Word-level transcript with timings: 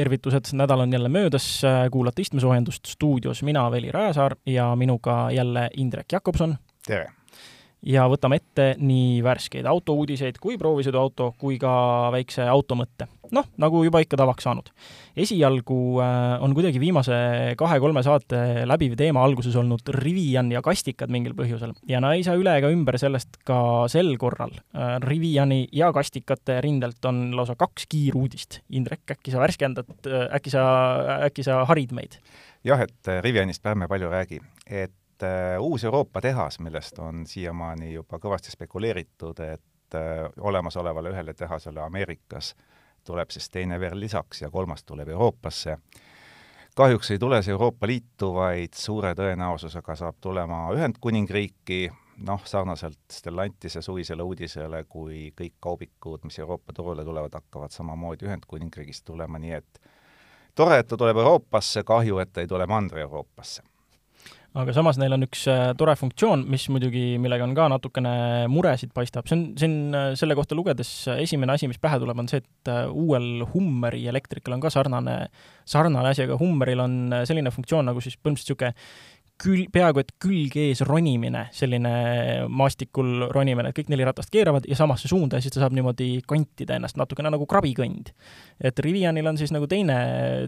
tervitused, 0.00 0.52
nädal 0.56 0.80
on 0.80 0.92
jälle 0.92 1.08
möödas, 1.08 1.62
kuulate 1.92 2.22
istmesoojendust 2.22 2.86
stuudios 2.86 3.42
mina, 3.42 3.70
Veli 3.70 3.92
Rajasaar 3.92 4.36
ja 4.46 4.76
minuga 4.76 5.30
jälle 5.30 5.70
Indrek 5.76 6.12
Jakobson. 6.12 6.56
tere! 6.86 7.19
Ja 7.86 8.04
võtame 8.10 8.40
ette 8.40 8.74
nii 8.80 9.20
värskeid 9.24 9.66
autouudiseid 9.68 10.38
kui 10.42 10.58
proovisõiduauto 10.60 11.32
kui 11.40 11.58
ka 11.60 11.72
väikse 12.12 12.44
automõtte. 12.50 13.08
noh, 13.30 13.46
nagu 13.62 13.84
juba 13.84 14.00
ikka 14.02 14.18
tavaks 14.18 14.44
saanud. 14.44 14.70
esialgu 15.16 16.00
äh, 16.02 16.42
on 16.42 16.54
kuidagi 16.54 16.80
viimase 16.80 17.14
kahe-kolme 17.56 18.02
saate 18.02 18.66
läbiv 18.68 18.96
teema 19.00 19.24
alguses 19.24 19.56
olnud 19.56 19.88
Rivian 19.96 20.52
ja 20.52 20.62
kastikad 20.62 21.10
mingil 21.10 21.34
põhjusel 21.38 21.72
ja 21.88 22.00
no 22.00 22.12
ei 22.12 22.24
saa 22.26 22.36
üle 22.36 22.56
ega 22.58 22.70
ümber 22.70 22.98
sellest 22.98 23.40
ka 23.44 23.88
sel 23.88 24.16
korral. 24.18 24.52
Äh, 24.74 24.98
Riviani 25.00 25.66
ja 25.72 25.92
kastikate 25.92 26.60
rindelt 26.60 27.04
on 27.04 27.30
lausa 27.36 27.56
kaks 27.56 27.86
kiiruudist. 27.88 28.60
Indrek, 28.70 29.06
äkki 29.10 29.32
sa 29.32 29.40
värskendad, 29.40 29.90
äh, 30.06 30.28
äkki 30.36 30.52
sa, 30.52 30.64
äkki 31.30 31.46
sa 31.46 31.64
harid 31.70 31.96
meid? 31.96 32.20
jah, 32.64 32.80
et 32.84 33.08
Rivianist 33.24 33.62
Pärme 33.62 33.88
palju 33.88 34.10
räägi, 34.12 34.40
et 34.66 34.92
et 35.20 35.22
äh, 35.22 35.60
uus 35.60 35.84
Euroopa 35.84 36.20
tehas, 36.20 36.58
millest 36.60 36.98
on 36.98 37.26
siiamaani 37.26 37.92
juba 37.92 38.18
kõvasti 38.18 38.52
spekuleeritud, 38.54 39.40
et 39.44 39.94
äh, 39.94 40.28
olemasolevale 40.40 41.12
ühele 41.12 41.34
tehasele 41.34 41.80
Ameerikas 41.80 42.54
tuleb 43.04 43.30
siis 43.30 43.50
teine 43.50 43.80
veel 43.80 44.00
lisaks 44.00 44.42
ja 44.42 44.50
kolmas 44.50 44.84
tuleb 44.84 45.08
Euroopasse. 45.08 45.78
kahjuks 46.76 47.10
ei 47.10 47.18
tule 47.18 47.42
see 47.42 47.52
Euroopa 47.52 47.86
Liitu, 47.86 48.34
vaid 48.34 48.74
suure 48.74 49.14
tõenäosusega 49.14 49.96
saab 49.96 50.16
tulema 50.20 50.68
Ühendkuningriiki, 50.72 51.90
noh, 52.26 52.40
sarnaselt 52.44 53.00
Stellantise 53.12 53.82
suvisele 53.82 54.22
uudisele, 54.22 54.84
kui 54.84 55.32
kõik 55.36 55.54
kaubikud, 55.60 56.24
mis 56.24 56.38
Euroopa 56.38 56.72
turule 56.72 57.04
tulevad, 57.04 57.34
hakkavad 57.34 57.70
samamoodi 57.70 58.28
Ühendkuningriigist 58.28 59.04
tulema, 59.04 59.38
nii 59.38 59.52
et 59.52 59.80
tore, 60.54 60.78
et 60.78 60.88
ta 60.88 60.96
tuleb 60.96 61.16
Euroopasse, 61.16 61.84
kahju, 61.84 62.18
et 62.18 62.32
ta 62.32 62.40
ei 62.40 62.46
tule 62.46 62.66
Mandri-Euroopasse 62.66 63.69
aga 64.58 64.72
samas 64.74 64.98
neil 64.98 65.14
on 65.14 65.24
üks 65.26 65.44
äh, 65.50 65.70
tore 65.78 65.94
funktsioon, 65.98 66.42
mis 66.50 66.64
muidugi, 66.72 67.04
millega 67.22 67.46
on 67.46 67.52
ka 67.54 67.68
natukene 67.70 68.14
muresid 68.50 68.90
paistab, 68.96 69.28
see 69.30 69.36
on, 69.36 69.44
see 69.60 69.68
on 69.70 69.94
äh, 69.94 70.06
selle 70.18 70.34
kohta 70.38 70.58
lugedes 70.58 70.90
äh, 71.10 71.20
esimene 71.22 71.54
asi, 71.54 71.68
mis 71.70 71.78
pähe 71.82 72.00
tuleb, 72.02 72.18
on 72.18 72.30
see, 72.30 72.42
et 72.42 72.72
uuel 72.90 73.44
Hummeri 73.52 74.02
elektrikal 74.10 74.56
on 74.56 74.64
ka 74.64 74.72
sarnane, 74.74 75.16
sarnane 75.70 76.10
asi, 76.10 76.26
aga 76.26 76.38
Hummeril 76.40 76.82
on 76.82 76.98
selline 77.28 77.54
funktsioon 77.54 77.86
nagu 77.92 78.02
siis 78.02 78.18
põhimõtteliselt 78.18 78.50
niisugune 78.50 79.19
kül-, 79.40 79.66
peaaegu 79.72 80.02
et 80.02 80.12
külg 80.22 80.56
ees 80.60 80.82
ronimine, 80.86 81.46
selline 81.56 81.92
maastikul 82.48 83.28
ronimine, 83.34 83.70
et 83.70 83.76
kõik 83.76 83.90
neli 83.92 84.06
ratast 84.06 84.32
keeravad 84.32 84.68
ja 84.68 84.78
samasse 84.78 85.10
suunda 85.10 85.38
ja 85.38 85.44
siis 85.44 85.54
ta 85.54 85.62
saab 85.62 85.74
niimoodi 85.76 86.20
kantida 86.28 86.76
ennast 86.78 86.98
natukene 87.00 87.32
nagu 87.32 87.46
krabikõnd. 87.50 88.12
et 88.60 88.78
Rivianil 88.84 89.26
on 89.26 89.38
siis 89.40 89.52
nagu 89.54 89.66
teine, 89.70 89.96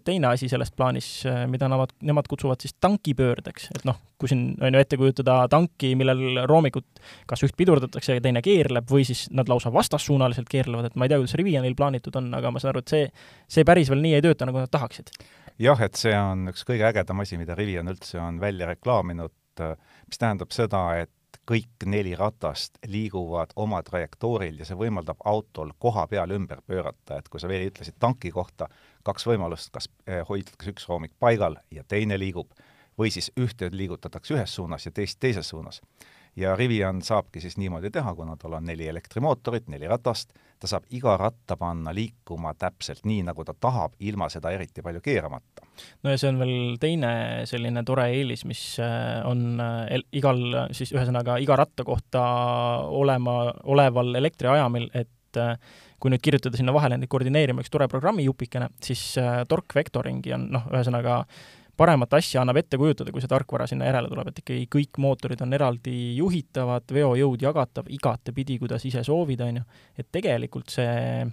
teine 0.05 0.33
asi 0.33 0.49
sellest 0.53 0.77
plaanis, 0.77 1.11
mida 1.49 1.69
nemad, 1.73 1.95
nemad 2.03 2.29
kutsuvad 2.29 2.61
siis 2.61 2.75
tankipöördeks, 2.81 3.71
et 3.77 3.87
noh, 3.89 3.99
kui 4.21 4.31
siin 4.31 4.53
on 4.61 4.75
ju 4.75 4.83
ette 4.83 4.99
kujutada 5.01 5.41
tanki, 5.51 5.95
millel 5.99 6.45
roomikut 6.49 7.03
kas 7.27 7.43
üht 7.47 7.57
pidurdatakse 7.59 8.19
ja 8.19 8.25
teine 8.25 8.43
keerleb 8.45 8.91
või 8.91 9.07
siis 9.09 9.27
nad 9.35 9.49
lausa 9.51 9.73
vastassuunaliselt 9.75 10.51
keerlevad, 10.53 10.91
et 10.91 10.99
ma 10.99 11.09
ei 11.09 11.13
tea, 11.13 11.23
kuidas 11.23 11.39
Rivianil 11.41 11.79
plaanitud 11.79 12.17
on, 12.21 12.33
aga 12.39 12.53
ma 12.53 12.63
saan 12.63 12.75
aru, 12.75 12.85
et 12.85 12.93
see, 12.93 13.07
see 13.51 13.67
päris 13.67 13.91
veel 13.91 14.05
nii 14.05 14.19
ei 14.19 14.25
tööta, 14.25 14.49
nagu 14.49 14.63
nad 14.63 14.73
tahaksid 14.73 15.15
jah, 15.63 15.81
et 15.85 15.99
see 15.99 16.15
on 16.19 16.49
üks 16.53 16.65
kõige 16.69 16.87
ägedam 16.89 17.23
asi, 17.23 17.39
mida 17.41 17.57
Rivian 17.59 17.91
üldse 17.93 18.21
on 18.23 18.41
välja 18.43 18.69
reklaaminud, 18.73 19.35
mis 20.09 20.19
tähendab 20.21 20.55
seda, 20.55 20.85
et 21.03 21.13
kõik 21.49 21.87
neli 21.89 22.13
ratast 22.19 22.79
liiguvad 22.87 23.55
oma 23.57 23.81
trajektooril 23.83 24.61
ja 24.61 24.67
see 24.69 24.79
võimaldab 24.79 25.23
autol 25.27 25.73
koha 25.79 26.07
peal 26.11 26.35
ümber 26.37 26.63
pöörata, 26.67 27.19
et 27.19 27.29
kui 27.29 27.41
sa 27.41 27.51
veel 27.51 27.71
ütlesid 27.71 27.99
tanki 28.01 28.31
kohta, 28.31 28.69
kaks 29.07 29.27
võimalust, 29.27 29.73
kas 29.75 29.89
eh, 30.07 30.23
hoitakse 30.29 30.75
üks 30.75 30.87
roomik 30.89 31.15
paigal 31.19 31.59
ja 31.71 31.85
teine 31.89 32.19
liigub, 32.21 32.53
või 32.99 33.11
siis 33.11 33.33
ühte 33.41 33.71
liigutatakse 33.73 34.37
ühes 34.37 34.55
suunas 34.55 34.87
ja 34.87 34.93
teist 34.95 35.19
teises 35.21 35.49
suunas. 35.49 35.81
Ja 36.37 36.55
Rivian 36.57 37.03
saabki 37.05 37.41
siis 37.41 37.59
niimoodi 37.61 37.91
teha, 37.93 38.15
kuna 38.15 38.37
tal 38.41 38.55
on 38.57 38.65
neli 38.65 38.87
elektrimootorit, 38.89 39.67
neli 39.69 39.89
ratast, 39.89 40.33
ta 40.63 40.71
saab 40.71 40.87
iga 40.95 41.17
ratta 41.19 41.57
panna 41.59 41.91
liikuma 41.95 42.55
täpselt 42.59 43.07
nii, 43.09 43.25
nagu 43.27 43.45
ta 43.47 43.55
tahab, 43.59 43.97
ilma 44.07 44.29
seda 44.31 44.53
eriti 44.55 44.85
palju 44.85 45.03
keeramata. 45.03 45.67
no 46.05 46.13
ja 46.13 46.21
see 46.21 46.31
on 46.31 46.39
veel 46.43 46.77
teine 46.83 47.13
selline 47.51 47.83
tore 47.89 48.07
eelis, 48.15 48.45
mis 48.49 48.63
äh, 48.83 49.23
on 49.29 49.63
äh, 49.63 50.03
igal, 50.19 50.43
siis 50.77 50.95
ühesõnaga 50.95 51.41
iga 51.43 51.57
ratta 51.59 51.87
kohta 51.87 52.23
olema, 53.03 53.39
oleval 53.75 54.15
elektriajamil, 54.21 54.91
et 54.95 55.41
äh, 55.41 55.57
kui 56.03 56.13
nüüd 56.13 56.23
kirjutada 56.23 56.59
sinna 56.59 56.75
vahele 56.75 56.99
nüüd 56.99 57.11
koordineerima 57.11 57.63
üks 57.63 57.71
tore 57.73 57.89
programmijupikene, 57.91 58.71
siis 58.83 59.03
tork 59.51 59.75
vectoring'i 59.79 60.35
on 60.35 60.49
noh, 60.55 60.71
ühesõnaga 60.71 61.23
paremat 61.83 62.15
asja 62.19 62.43
annab 62.43 62.61
ette 62.63 62.79
kujutada, 62.81 63.13
kui 63.13 63.23
see 63.23 63.31
tarkvara 63.31 63.67
sinna 63.71 63.91
järele 63.91 64.11
tuleb, 64.13 64.31
et 64.31 64.41
ikkagi 64.45 64.71
kõik 64.71 65.03
mootorid 65.03 65.43
on 65.43 65.59
eraldi 65.59 65.97
juhitavad, 66.19 66.87
veojõud 66.95 67.43
jagatav 67.43 67.91
igatepidi, 67.93 68.61
kuidas 68.63 68.87
ise 68.89 69.05
soovid, 69.07 69.43
on 69.43 69.63
ju. 69.63 69.69
et 69.99 70.11
tegelikult 70.15 70.71
see 70.75 71.27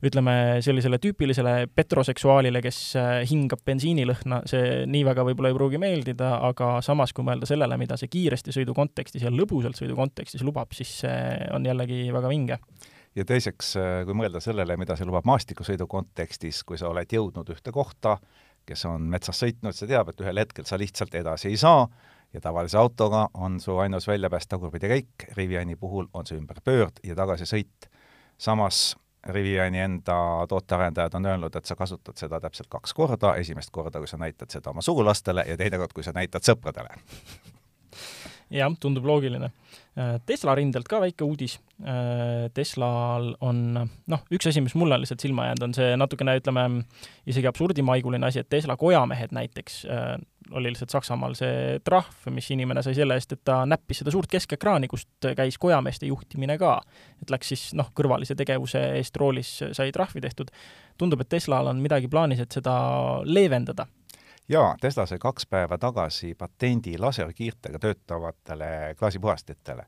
ütleme, 0.00 0.34
sellisele 0.64 0.96
tüüpilisele 1.00 1.54
petroseksuaalile, 1.76 2.62
kes 2.64 2.78
äh, 2.96 3.10
hingab 3.28 3.60
bensiinilõhna, 3.68 4.40
see 4.48 4.84
nii 4.88 5.02
väga 5.10 5.26
võib-olla 5.28 5.50
ei 5.52 5.56
pruugi 5.58 5.80
meeldida, 5.80 6.32
aga 6.48 6.70
samas, 6.84 7.12
kui 7.16 7.26
mõelda 7.26 7.48
sellele, 7.48 7.76
mida 7.80 7.98
see 8.00 8.08
kiiresti 8.12 8.54
sõidu 8.56 8.76
kontekstis 8.76 9.26
ja 9.26 9.32
lõbusalt 9.32 9.76
sõidu 9.80 9.98
kontekstis 9.98 10.44
lubab, 10.46 10.72
siis 10.76 11.02
see 11.02 11.20
on 11.56 11.68
jällegi 11.68 12.06
väga 12.16 12.32
vinge 12.32 12.60
ja 13.18 13.26
teiseks, 13.26 13.74
äh, 13.76 14.02
kui 14.08 14.16
mõelda 14.16 14.40
sellele, 14.42 14.76
mida 14.80 14.96
see 14.96 15.08
lubab 15.08 15.26
maastikusõidu 15.28 15.88
kontekstis, 15.90 16.62
kui 16.64 16.78
sa 16.80 16.88
oled 16.88 17.10
jõudnud 17.10 17.48
ühte 17.52 17.72
kohta, 17.74 18.16
kes 18.70 18.86
on 18.88 19.10
metsas 19.10 19.42
sõitnud, 19.42 19.76
see 19.76 19.90
teab, 19.90 20.12
et 20.12 20.22
ühel 20.22 20.42
hetkel 20.42 20.66
sa 20.68 20.78
lihtsalt 20.80 21.14
edasi 21.18 21.50
ei 21.50 21.58
saa 21.60 21.84
ja 22.32 22.40
tavalise 22.40 22.78
autoga 22.78 23.28
on 23.34 23.58
su 23.60 23.76
ainus 23.82 24.06
väljapääs 24.08 24.46
tagurpidi 24.48 24.88
käik, 24.88 25.28
Riviani 25.36 25.76
puhul 25.76 26.06
on 26.14 26.26
see 26.26 26.38
ümberpöörd 26.38 27.02
ja 27.04 27.16
tagasisõit. 27.18 27.90
samas 28.38 28.96
Riviani 29.26 29.78
enda 29.78 30.46
tootearendajad 30.48 31.14
on 31.14 31.26
öelnud, 31.26 31.56
et 31.56 31.66
sa 31.66 31.76
kasutad 31.76 32.16
seda 32.16 32.40
täpselt 32.40 32.70
kaks 32.72 32.94
korda, 32.96 33.34
esimest 33.36 33.70
korda, 33.70 33.98
kui 33.98 34.08
sa 34.08 34.16
näitad 34.16 34.50
seda 34.50 34.70
oma 34.70 34.80
sugulastele 34.82 35.44
ja 35.46 35.56
teine 35.56 35.78
kord, 35.78 35.92
kui 35.92 36.04
sa 36.06 36.14
näitad 36.16 36.46
sõpradele 36.46 37.02
jah, 38.50 38.72
tundub 38.80 39.06
loogiline. 39.06 39.50
Äh, 39.98 40.16
Tesla 40.26 40.54
rindelt 40.58 40.88
ka 40.90 41.00
väike 41.02 41.24
uudis. 41.26 41.58
Äh, 41.82 42.48
Teslal 42.54 43.32
on, 43.46 43.62
noh, 44.10 44.26
üks 44.34 44.50
asi, 44.50 44.62
mis 44.64 44.74
mulle 44.78 44.96
on 44.96 45.04
lihtsalt 45.04 45.22
silma 45.22 45.48
jäänud, 45.48 45.68
on 45.68 45.76
see 45.76 45.94
natukene, 45.98 46.36
ütleme, 46.40 46.66
isegi 47.30 47.50
absurdimaiguline 47.50 48.26
asi, 48.26 48.42
et 48.42 48.50
Tesla 48.50 48.76
kojamehed 48.80 49.34
näiteks 49.36 49.84
äh, 49.86 50.14
oli 50.56 50.72
lihtsalt 50.72 50.90
Saksamaal 50.90 51.36
see 51.38 51.78
trahv, 51.86 52.26
mis 52.34 52.48
inimene 52.50 52.82
sai 52.82 52.96
selle 52.98 53.14
eest, 53.18 53.36
et 53.36 53.42
ta 53.46 53.60
näppis 53.68 54.02
seda 54.02 54.10
suurt 54.10 54.30
keskekraani, 54.32 54.88
kust 54.90 55.30
käis 55.38 55.58
kojameeste 55.62 56.08
juhtimine 56.10 56.58
ka. 56.58 56.80
et 57.22 57.30
läks 57.30 57.52
siis 57.52 57.68
noh, 57.78 57.92
kõrvalise 57.94 58.34
tegevuse 58.34 58.82
eest 58.98 59.16
roolis 59.20 59.52
sai 59.76 59.92
trahvi 59.94 60.20
tehtud. 60.20 60.50
tundub, 60.98 61.20
et 61.22 61.30
Teslal 61.30 61.70
on 61.70 61.78
midagi 61.78 62.08
plaanis, 62.10 62.42
et 62.42 62.52
seda 62.52 62.74
leevendada 63.24 63.86
jaa, 64.48 64.76
Tesla 64.80 65.06
sai 65.06 65.18
kaks 65.18 65.46
päeva 65.46 65.78
tagasi 65.78 66.34
patendi 66.34 66.98
laserkiirtega 66.98 67.78
töötavatele 67.78 68.94
klaasipuhastitele. 68.98 69.86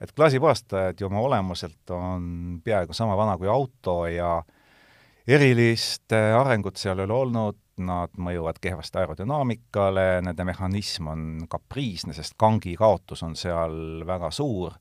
et 0.00 0.12
klaasipuhastajad 0.12 1.00
ju 1.00 1.06
oma 1.06 1.20
olemuselt 1.20 1.90
on 1.90 2.60
peaaegu 2.64 2.92
sama 2.92 3.16
vana 3.16 3.38
kui 3.38 3.48
auto 3.48 4.06
ja 4.06 4.42
erilist 5.26 6.12
arengut 6.12 6.76
seal 6.76 6.98
ei 6.98 7.04
ole 7.04 7.14
olnud, 7.14 7.58
nad 7.76 8.12
mõjuvad 8.16 8.58
kehvasti 8.60 8.98
aerodünaamikale, 8.98 10.22
nende 10.24 10.44
mehhanism 10.48 11.10
on 11.12 11.24
kapriisne, 11.48 12.14
sest 12.16 12.36
kangi 12.40 12.76
kaotus 12.76 13.22
on 13.26 13.36
seal 13.36 14.04
väga 14.06 14.30
suur, 14.32 14.76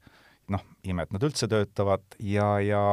noh, 0.53 0.63
ime, 0.83 1.03
et 1.03 1.11
nad 1.15 1.23
üldse 1.27 1.49
töötavad 1.51 2.15
ja, 2.19 2.55
ja 2.63 2.83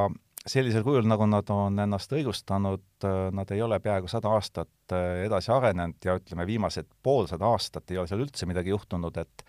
sellisel 0.46 0.82
kujul, 0.82 1.06
nagu 1.06 1.26
nad 1.30 1.50
on 1.54 1.78
ennast 1.84 2.12
õigustanud, 2.16 3.06
nad 3.34 3.50
ei 3.54 3.62
ole 3.62 3.78
peaaegu 3.82 4.10
sada 4.10 4.32
aastat 4.34 4.94
äh, 4.94 5.24
edasi 5.26 5.52
arenenud 5.54 6.02
ja 6.04 6.16
ütleme, 6.18 6.46
viimased 6.46 6.88
poolsada 7.02 7.50
aastat 7.52 7.90
ei 7.90 8.00
ole 8.02 8.10
seal 8.10 8.24
üldse 8.24 8.48
midagi 8.50 8.74
juhtunud, 8.74 9.20
et 9.22 9.44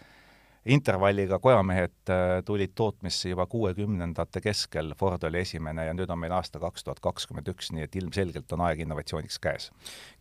intervalliga 0.69 1.39
kojamehed 1.43 2.13
äh, 2.13 2.37
tulid 2.45 2.71
tootmisse 2.77 3.33
juba 3.33 3.45
kuuekümnendate 3.51 4.41
keskel, 4.41 4.93
Ford 4.99 5.25
oli 5.27 5.41
esimene 5.41 5.89
ja 5.89 5.97
nüüd 5.97 6.13
on 6.13 6.21
meil 6.21 6.35
aasta 6.37 6.61
kaks 6.61 6.85
tuhat 6.85 7.01
kakskümmend 7.03 7.49
üks, 7.51 7.73
nii 7.75 7.87
et 7.87 7.97
ilmselgelt 7.99 8.53
on 8.55 8.63
aeg 8.69 8.85
innovatsiooniks 8.85 9.41
käes. 9.43 9.69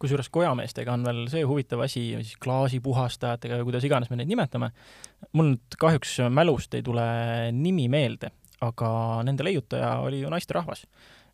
kusjuures 0.03 0.33
kojameestega 0.33 0.97
on 0.97 1.07
veel 1.07 1.25
see 1.31 1.45
huvitav 1.47 1.85
asi, 1.85 2.09
siis 2.25 2.41
klaasipuhastajatega 2.43 3.61
või 3.61 3.71
kuidas 3.71 3.87
iganes 3.87 4.11
me 4.11 4.19
neid 4.19 4.33
nimetame, 4.33 4.73
mul 5.33 5.53
nüüd 5.53 5.79
kahjuks 5.79 6.19
mälust 6.33 6.75
ei 6.75 6.83
tule 6.87 7.05
nimi 7.53 7.91
meelde 7.93 8.33
aga 8.63 8.93
nende 9.27 9.47
leiutaja 9.47 9.99
oli 10.07 10.23
ju 10.23 10.31
naisterahvas. 10.33 10.87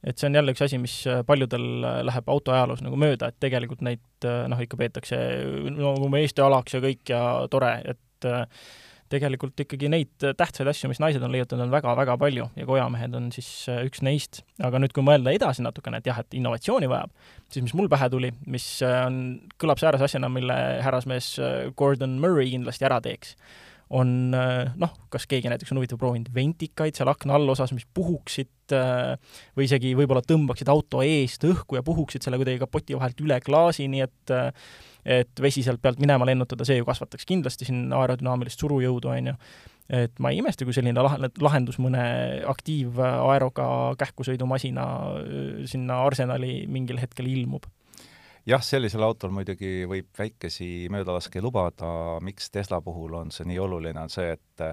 et 0.02 0.18
see 0.18 0.28
on 0.28 0.38
jälle 0.38 0.54
üks 0.54 0.62
asi, 0.62 0.78
mis 0.78 0.96
paljudel 1.26 1.64
läheb 2.06 2.28
autoajaloos 2.30 2.84
nagu 2.86 2.96
mööda, 2.96 3.28
et 3.28 3.40
tegelikult 3.42 3.80
neid 3.82 4.28
noh, 4.48 4.60
ikka 4.62 4.78
peetakse 4.78 5.16
nagu 5.74 6.10
meeste 6.12 6.42
alaks 6.44 6.76
ja 6.76 6.82
kõik 6.84 7.10
ja 7.10 7.22
tore, 7.50 7.72
et 7.94 8.28
tegelikult 9.12 9.60
ikkagi 9.62 9.88
neid 9.90 10.10
tähtsaid 10.20 10.68
asju, 10.70 10.90
mis 10.90 11.00
naised 11.02 11.22
on 11.24 11.32
leiutanud, 11.32 11.66
on 11.66 11.72
väga-väga 11.72 12.16
palju 12.20 12.48
ja 12.58 12.66
kojamehed 12.68 13.14
on 13.16 13.30
siis 13.34 13.48
äh, 13.72 13.80
üks 13.88 14.02
neist. 14.04 14.42
aga 14.64 14.80
nüüd, 14.82 14.92
kui 14.96 15.04
mõelda 15.06 15.32
edasi 15.34 15.64
natukene, 15.64 16.00
et 16.00 16.08
jah, 16.08 16.20
et 16.20 16.36
innovatsiooni 16.38 16.90
vajab, 16.90 17.12
siis 17.52 17.64
mis 17.64 17.74
mul 17.78 17.88
pähe 17.92 18.10
tuli, 18.12 18.32
mis 18.50 18.66
äh, 18.86 19.00
on, 19.06 19.22
kõlab 19.60 19.80
säärase 19.80 20.08
asjana, 20.08 20.30
mille 20.32 20.58
härrasmees 20.84 21.30
äh, 21.40 21.56
Gordon 21.78 22.18
Murray 22.22 22.52
kindlasti 22.52 22.88
ära 22.88 23.00
teeks, 23.04 23.34
on 23.90 24.30
noh, 24.32 24.94
kas 25.12 25.24
keegi 25.28 25.48
näiteks 25.48 25.72
on 25.72 25.80
huvitav 25.80 26.00
proovinud 26.00 26.28
ventikaid 26.34 26.96
seal 26.96 27.08
akna 27.08 27.38
allosas, 27.38 27.72
mis 27.72 27.86
puhuksid 27.94 28.74
või 29.56 29.64
isegi 29.64 29.94
võib-olla 29.96 30.20
tõmbaksid 30.28 30.68
auto 30.68 31.00
eest 31.00 31.46
õhku 31.48 31.78
ja 31.78 31.84
puhuksid 31.86 32.24
selle 32.24 32.36
kuidagi 32.40 32.60
kapoti 32.60 32.98
vahelt 32.98 33.24
üle 33.24 33.40
klaasi, 33.44 33.88
nii 33.88 34.04
et 34.04 34.36
et 35.08 35.40
vesi 35.40 35.62
sealt 35.64 35.80
pealt 35.80 36.00
minema 36.02 36.26
lennutada, 36.28 36.66
see 36.68 36.80
ju 36.80 36.84
kasvataks 36.84 37.24
kindlasti 37.28 37.68
siin 37.68 37.94
aerodünaamilist 37.96 38.60
surujõudu, 38.60 39.08
on 39.08 39.30
ju. 39.30 39.34
et 39.88 40.20
ma 40.20 40.34
ei 40.34 40.42
imesta, 40.42 40.66
kui 40.68 40.76
selline 40.76 41.00
lah-, 41.00 41.16
lahendus 41.40 41.78
mõne 41.80 42.02
aktiivaeroga 42.50 43.68
kähkusõidumasina 44.02 44.84
sinna 45.70 46.02
arsenali 46.04 46.66
mingil 46.68 47.00
hetkel 47.00 47.30
ilmub 47.30 47.64
jah, 48.48 48.62
sellisel 48.64 49.04
autol 49.04 49.32
muidugi 49.34 49.82
võib 49.88 50.08
väikesi 50.18 50.88
möödalaske 50.92 51.42
lubada, 51.44 51.90
miks 52.24 52.50
Tesla 52.50 52.80
puhul 52.84 53.18
on 53.20 53.32
see 53.34 53.48
nii 53.48 53.58
oluline, 53.60 54.00
on 54.00 54.12
see, 54.12 54.32
et 54.36 54.64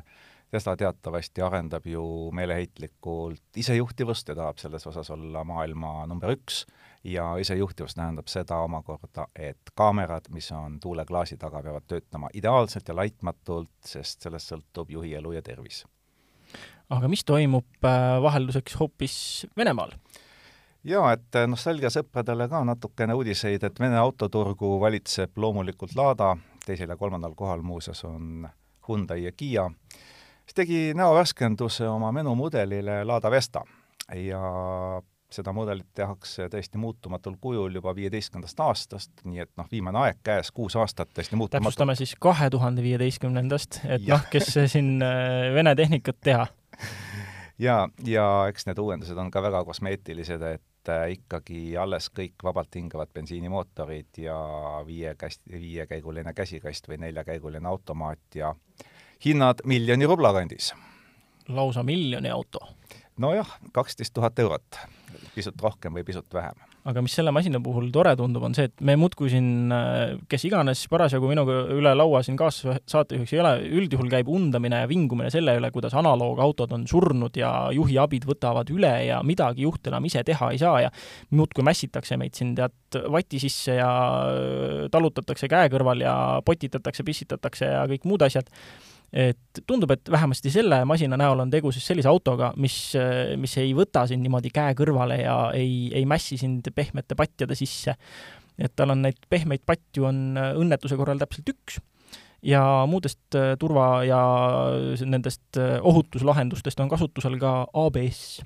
Tesla 0.51 0.75
teatavasti 0.79 1.41
arendab 1.41 1.87
ju 1.89 2.03
meeleheitlikult 2.35 3.57
isejuhtivust 3.59 4.29
ja 4.31 4.35
tahab 4.37 4.61
selles 4.61 4.85
osas 4.87 5.09
olla 5.11 5.43
maailma 5.43 6.05
number 6.07 6.31
üks 6.35 6.63
ja 7.03 7.25
isejuhtivus 7.41 7.97
tähendab 7.97 8.29
seda 8.31 8.61
omakorda, 8.63 9.27
et 9.35 9.73
kaamerad, 9.75 10.29
mis 10.33 10.51
on 10.55 10.79
tuuleklaasi 10.79 11.37
taga, 11.41 11.63
peavad 11.65 11.87
töötama 11.87 12.29
ideaalselt 12.33 12.87
ja 12.87 12.95
laitmatult, 12.95 13.73
sest 13.85 14.25
sellest 14.25 14.53
sõltub 14.53 14.93
juhi 14.95 15.13
elu 15.19 15.35
ja 15.35 15.41
tervis. 15.41 15.83
aga 16.89 17.07
mis 17.09 17.25
toimub 17.25 17.85
äh, 17.85 18.21
vahelduseks 18.21 18.79
hoopis 18.79 19.17
Venemaal? 19.57 19.97
Jaa, 20.85 21.13
et 21.15 21.39
äh, 21.39 21.47
nostalgiasõpradele 21.49 22.47
ka 22.51 22.61
natukene 22.67 23.15
uudiseid, 23.17 23.63
et 23.63 23.79
Vene 23.79 23.97
autoturgu 23.99 24.75
valitseb 24.81 25.37
loomulikult 25.37 25.95
Lada, 25.97 26.35
teisel 26.65 26.93
ja 26.93 26.97
kolmandal 26.97 27.35
kohal 27.37 27.65
muuseas 27.65 28.03
on 28.05 28.47
Hyundai 28.87 29.23
ja 29.23 29.31
Kiia, 29.31 29.69
siis 30.45 30.55
tegi 30.55 30.79
näovärskenduse 30.97 31.87
oma 31.89 32.11
menumudelile 32.11 33.03
Lada 33.05 33.31
Vesta 33.31 33.65
ja 34.13 34.41
seda 35.35 35.51
mudelit 35.53 35.87
tehakse 35.97 36.45
tõesti 36.53 36.79
muutumatul 36.79 37.35
kujul 37.41 37.73
juba 37.75 37.95
viieteistkümnendast 37.97 38.59
aastast, 38.63 39.11
nii 39.25 39.41
et 39.43 39.51
noh, 39.57 39.67
viimane 39.71 39.99
aeg 40.05 40.21
käes, 40.23 40.51
kuus 40.55 40.77
aastat 40.79 41.09
tõesti 41.11 41.35
muutumatult. 41.35 41.73
täpsustame 41.73 41.95
siis 41.97 42.13
kahe 42.21 42.49
tuhande 42.53 42.85
viieteistkümnendast, 42.85 43.81
et 43.89 44.05
noh, 44.07 44.21
kes 44.31 44.53
siin 44.71 45.01
äh, 45.03 45.49
Vene 45.55 45.75
tehnikat 45.75 46.21
teha. 46.23 46.47
ja, 47.67 47.81
ja 48.05 48.29
eks 48.51 48.69
need 48.69 48.79
uuendused 48.79 49.17
on 49.17 49.33
ka 49.33 49.41
väga 49.43 49.63
kosmeetilised, 49.65 50.45
et 50.53 50.63
äh, 50.89 51.11
ikkagi 51.17 51.77
alles 51.77 52.09
kõik 52.13 52.43
vabalt 52.43 52.75
hingavad 52.75 53.11
bensiinimootorid 53.13 54.21
ja 54.25 54.37
viie 54.85 55.15
käst-, 55.19 55.45
viiekäiguline 55.51 56.33
käsikast 56.33 56.89
või 56.89 57.01
neljakäiguline 57.05 57.67
automaat 57.67 58.35
ja 58.35 58.55
hinnad 59.25 59.65
miljoni 59.65 60.05
rubla 60.05 60.33
kandis. 60.33 60.73
lausa 61.47 61.83
miljoni 61.83 62.29
auto? 62.29 62.59
nojah, 63.17 63.57
kaksteist 63.71 64.13
tuhat 64.13 64.39
eurot 64.39 64.79
pisut 65.35 65.61
rohkem 65.61 65.93
või 65.93 66.03
pisut 66.03 66.33
vähem. 66.33 66.74
Aga 66.85 67.01
mis 67.01 67.15
selle 67.17 67.31
masina 67.33 67.59
puhul 67.63 67.87
tore 67.93 68.11
tundub, 68.17 68.43
on 68.45 68.53
see, 68.53 68.67
et 68.69 68.83
me 68.85 68.93
muudkui 68.99 69.31
siin, 69.33 69.73
kes 70.29 70.45
iganes 70.45 70.83
parasjagu 70.91 71.29
minuga 71.31 71.57
üle 71.73 71.93
laua 71.97 72.21
siin 72.25 72.37
kaassaatejuhiks 72.37 73.33
ei 73.33 73.41
ole, 73.41 73.53
üldjuhul 73.81 74.11
käib 74.11 74.29
undamine 74.29 74.83
ja 74.83 74.89
vingumine 74.89 75.31
selle 75.33 75.57
üle, 75.57 75.71
kuidas 75.73 75.95
analoog-autod 75.97 76.75
on 76.77 76.85
surnud 76.89 77.37
ja 77.41 77.51
juhiabid 77.73 78.27
võtavad 78.29 78.69
üle 78.75 78.93
ja 79.07 79.21
midagi 79.25 79.65
juht 79.65 79.89
enam 79.89 80.05
ise 80.05 80.21
teha 80.27 80.51
ei 80.53 80.61
saa 80.61 80.83
ja 80.85 80.93
muudkui 81.33 81.65
mässitakse 81.65 82.19
meid 82.21 82.37
siin 82.37 82.53
tead 82.57 82.99
vati 83.11 83.41
sisse 83.41 83.79
ja 83.79 83.89
talutatakse 84.93 85.49
käe 85.51 85.71
kõrval 85.73 86.05
ja 86.05 86.15
potitatakse, 86.45 87.05
pissitatakse 87.07 87.71
ja 87.71 87.87
kõik 87.89 88.05
muud 88.05 88.29
asjad 88.29 88.53
et 89.13 89.61
tundub, 89.67 89.91
et 89.91 90.11
vähemasti 90.11 90.51
selle 90.51 90.81
masina 90.85 91.17
näol 91.17 91.39
on 91.39 91.51
tegu 91.51 91.71
siis 91.71 91.85
sellise 91.87 92.09
autoga, 92.11 92.51
mis, 92.57 92.93
mis 93.39 93.57
ei 93.61 93.73
võta 93.77 94.05
sind 94.09 94.25
niimoodi 94.25 94.51
käe 94.53 94.73
kõrvale 94.75 95.21
ja 95.21 95.35
ei, 95.55 95.91
ei 95.95 96.05
mässi 96.09 96.37
sind 96.41 96.67
pehmete 96.75 97.15
patjade 97.15 97.55
sisse. 97.55 97.95
et 98.57 98.71
tal 98.75 98.91
on 98.91 99.01
neid 99.03 99.19
pehmeid 99.29 99.63
patju 99.65 100.05
on 100.07 100.39
õnnetuse 100.39 100.95
korral 100.95 101.19
täpselt 101.19 101.49
üks 101.51 101.79
ja 102.45 102.85
muudest 102.87 103.35
äh, 103.35 103.57
turva- 103.59 104.03
ja 104.03 104.19
nendest 105.05 105.57
äh, 105.57 105.79
ohutuslahendustest 105.81 106.79
on 106.79 106.89
kasutusel 106.89 107.39
ka 107.39 107.67
ABS. 107.73 108.41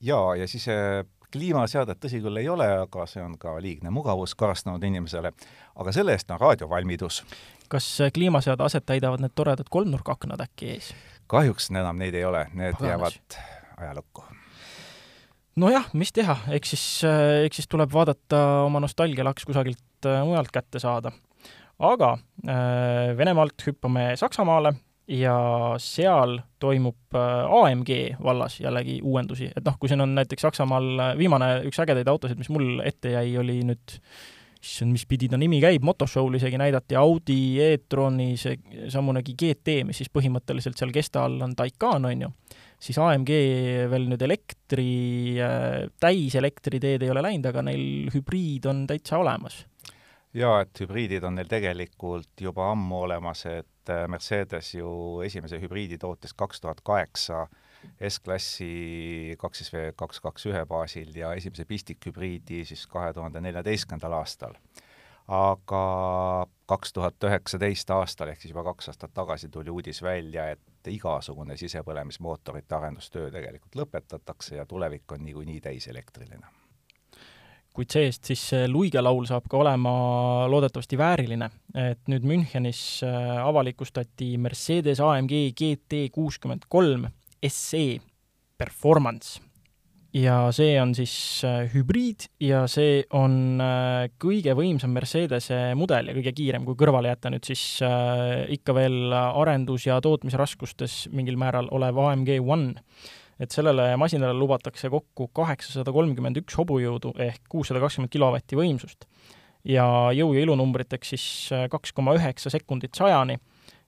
jaa, 0.00 0.36
ja 0.36 0.48
siis 0.48 0.68
äh, 0.68 1.04
kliimaseadet 1.32 1.98
tõsi 1.98 2.20
küll 2.22 2.38
ei 2.38 2.48
ole, 2.48 2.66
aga 2.84 3.06
see 3.10 3.22
on 3.22 3.34
ka 3.38 3.56
liigne 3.62 3.90
mugavus 3.90 4.34
karastunud 4.38 4.82
inimesele. 4.82 5.32
aga 5.74 5.92
selle 5.92 6.14
eest 6.14 6.30
on 6.30 6.40
raadiovalmidus 6.40 7.24
kas 7.68 7.86
kliimaseade 8.14 8.64
aset 8.64 8.86
täidavad 8.86 9.22
need 9.22 9.34
toredad 9.34 9.68
kolmnurkaknad 9.70 10.40
äkki 10.44 10.70
ees? 10.76 10.94
kahjuks 11.30 11.70
enam 11.72 11.98
neid 11.98 12.14
ei 12.14 12.24
ole, 12.24 12.46
need 12.52 12.76
Paganas. 12.76 12.90
jäävad 12.90 13.38
ajalukku. 13.76 14.24
nojah, 15.56 15.90
mis 15.92 16.12
teha, 16.12 16.36
eks 16.56 16.74
siis, 16.74 16.86
eks 17.44 17.60
siis 17.60 17.70
tuleb 17.70 17.92
vaadata 17.92 18.40
oma 18.66 18.82
nostalgialaks 18.84 19.46
kusagilt 19.48 20.08
äh, 20.08 20.24
mujalt 20.26 20.52
kätte 20.52 20.82
saada. 20.82 21.12
aga 21.78 22.16
äh, 22.48 23.16
Venemaalt 23.16 23.66
hüppame 23.66 24.12
Saksamaale 24.16 24.74
ja 25.08 25.36
seal 25.78 26.38
toimub 26.58 27.16
äh, 27.16 27.56
AMG 27.62 28.22
vallas 28.22 28.60
jällegi 28.60 29.00
uuendusi, 29.02 29.50
et 29.56 29.64
noh, 29.64 29.78
kui 29.80 29.88
siin 29.88 30.04
on 30.04 30.14
näiteks 30.14 30.46
Saksamaal 30.48 31.18
viimane 31.18 31.56
üks 31.68 31.80
ägedaid 31.80 32.08
autosid, 32.08 32.38
mis 32.38 32.52
mul 32.52 32.80
ette 32.84 33.16
jäi, 33.16 33.36
oli 33.38 33.62
nüüd 33.64 33.98
issand, 34.64 34.94
mis 34.94 35.04
pidi 35.08 35.28
ta 35.30 35.38
nimi 35.40 35.60
käib, 35.62 35.84
motoshow'l 35.86 36.38
isegi 36.38 36.58
näidati 36.60 36.96
Audi 36.98 37.38
e-troni, 37.62 38.32
see 38.40 38.86
samunegi 38.92 39.36
GT, 39.38 39.82
mis 39.88 40.00
siis 40.00 40.12
põhimõtteliselt 40.14 40.80
seal 40.80 40.94
kesta 40.94 41.24
all 41.26 41.42
on 41.44 41.54
Taycan, 41.58 42.08
on 42.08 42.24
ju, 42.26 42.30
siis 42.82 42.98
AMG 43.02 43.32
veel 43.92 44.08
nüüd 44.10 44.24
elektri, 44.26 44.88
äh, 45.42 45.84
täiselektri 46.00 46.80
teed 46.82 47.04
ei 47.04 47.12
ole 47.12 47.24
läinud, 47.24 47.50
aga 47.52 47.64
neil 47.68 48.10
hübriid 48.14 48.68
on 48.70 48.84
täitsa 48.90 49.20
olemas. 49.22 49.64
jaa, 50.34 50.64
et 50.64 50.80
hübriidid 50.82 51.24
on 51.24 51.36
neil 51.38 51.50
tegelikult 51.50 52.40
juba 52.42 52.72
ammu 52.72 53.04
olemas, 53.06 53.44
et 53.46 53.92
äh, 53.92 54.06
Mercedes 54.10 54.74
ju 54.74 55.20
esimese 55.26 55.60
hübriidi 55.62 56.00
tootis 56.00 56.34
kaks 56.34 56.64
tuhat 56.64 56.82
kaheksa 56.82 57.46
S-klassi 58.08 59.36
kaks 59.38 59.62
siis 59.62 59.72
V 59.72 59.92
kaks 59.96 60.20
kaks 60.24 60.46
ühe 60.50 60.64
baasil 60.68 61.14
ja 61.16 61.32
esimese 61.34 61.64
pistikhübriidi 61.68 62.64
siis 62.68 62.86
kahe 62.90 63.12
tuhande 63.14 63.40
neljateistkümnendal 63.40 64.18
aastal. 64.20 64.58
aga 65.28 65.84
kaks 66.68 66.92
tuhat 66.92 67.24
üheksateist 67.24 67.90
aastal, 67.90 68.28
ehk 68.28 68.42
siis 68.42 68.52
juba 68.52 68.64
kaks 68.66 68.90
aastat 68.92 69.14
tagasi 69.14 69.48
tuli 69.48 69.72
uudis 69.72 70.02
välja, 70.02 70.50
et 70.52 70.92
igasugune 70.92 71.56
sisepõlemismootorite 71.56 72.76
arendustöö 72.76 73.30
tegelikult 73.32 73.80
lõpetatakse 73.80 74.60
ja 74.60 74.66
tulevik 74.66 75.16
on 75.16 75.24
niikuinii 75.24 75.60
täiselektriline 75.64 76.52
kuid 77.74 77.90
see-eest 77.90 78.30
siis 78.30 78.42
see 78.52 78.66
luigelaul 78.70 79.24
saab 79.26 79.48
ka 79.50 79.58
olema 79.58 79.92
loodetavasti 80.50 80.98
vääriline, 80.98 81.48
et 81.74 82.04
nüüd 82.10 82.26
Münchenis 82.28 82.80
äh, 83.02 83.32
avalikustati 83.42 84.36
Mercedes 84.38 85.02
AMG 85.02 85.34
GT 85.58 86.04
kuuskümmend 86.14 86.68
kolm 86.70 87.08
SE 87.48 88.00
Performance. 88.56 89.40
ja 90.14 90.52
see 90.54 90.76
on 90.78 90.92
siis 90.94 91.42
äh, 91.42 91.64
hübriid 91.72 92.28
ja 92.38 92.60
see 92.70 93.00
on 93.18 93.58
äh, 93.58 94.04
kõige 94.22 94.54
võimsam 94.54 94.92
Mercedese 94.94 95.72
mudel 95.74 96.06
ja 96.06 96.14
kõige 96.14 96.30
kiirem, 96.36 96.62
kui 96.64 96.78
kõrvale 96.78 97.10
jätta 97.10 97.32
nüüd 97.34 97.44
siis 97.48 97.64
äh, 97.82 98.44
ikka 98.54 98.76
veel 98.78 99.10
arendus- 99.10 99.88
ja 99.88 99.98
tootmisraskustes 100.00 101.08
mingil 101.10 101.36
määral 101.40 101.66
olev 101.74 101.98
AMG 101.98 102.38
One 102.46 102.84
et 103.42 103.50
sellele 103.50 103.88
masinale 103.98 104.38
lubatakse 104.38 104.86
kokku 104.92 105.26
kaheksasada 105.34 105.90
kolmkümmend 105.92 106.38
üks 106.44 106.54
hobujõudu 106.60 107.16
ehk 107.26 107.42
kuussada 107.50 107.82
kakskümmend 107.82 108.14
kilovatti 108.14 108.54
võimsust. 108.54 109.08
ja 109.64 109.84
jõu- 110.14 110.34
ja 110.36 110.46
ilunumbriteks 110.46 111.08
siis 111.16 111.26
kaks 111.70 111.92
koma 111.92 112.14
üheksa 112.14 112.54
sekundit 112.54 112.94
sajani 112.94 113.40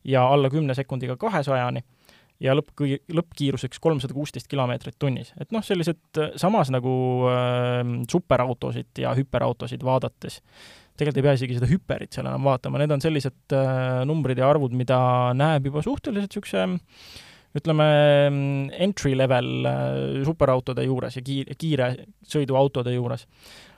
ja 0.04 0.26
alla 0.26 0.50
kümne 0.50 0.74
sekundiga 0.74 1.16
kahesajani 1.16 1.84
ja 2.42 2.54
lõpp, 2.56 2.72
lõppkiiruseks 3.16 3.80
kolmsada 3.82 4.16
kuusteist 4.16 4.48
kilomeetrit 4.50 4.98
tunnis. 4.98 5.32
et 5.40 5.52
noh, 5.54 5.64
sellised 5.64 6.20
äh, 6.20 6.34
samas 6.40 6.72
nagu 6.74 6.96
äh, 7.30 7.80
superautosid 8.10 9.02
ja 9.02 9.14
hüperautosid 9.16 9.84
vaadates, 9.86 10.42
tegelikult 10.96 11.20
ei 11.20 11.26
pea 11.28 11.36
isegi 11.38 11.58
seda 11.58 11.70
hüperit 11.70 12.16
seal 12.16 12.28
enam 12.28 12.44
vaatama, 12.48 12.80
need 12.82 12.92
on 12.96 13.04
sellised 13.04 13.56
äh, 13.56 14.02
numbrid 14.08 14.40
ja 14.40 14.50
arvud, 14.50 14.76
mida 14.76 14.98
näeb 15.36 15.70
juba 15.70 15.84
suhteliselt 15.86 16.32
niisuguse 16.32 16.66
ütleme, 17.56 17.86
entry 18.84 19.14
level 19.16 19.68
äh, 19.68 20.20
superautode 20.26 20.84
juures 20.84 21.16
ja 21.16 21.24
kiire, 21.24 21.56
kiire 21.58 21.88
sõiduautode 22.28 22.92
juures. 22.96 23.26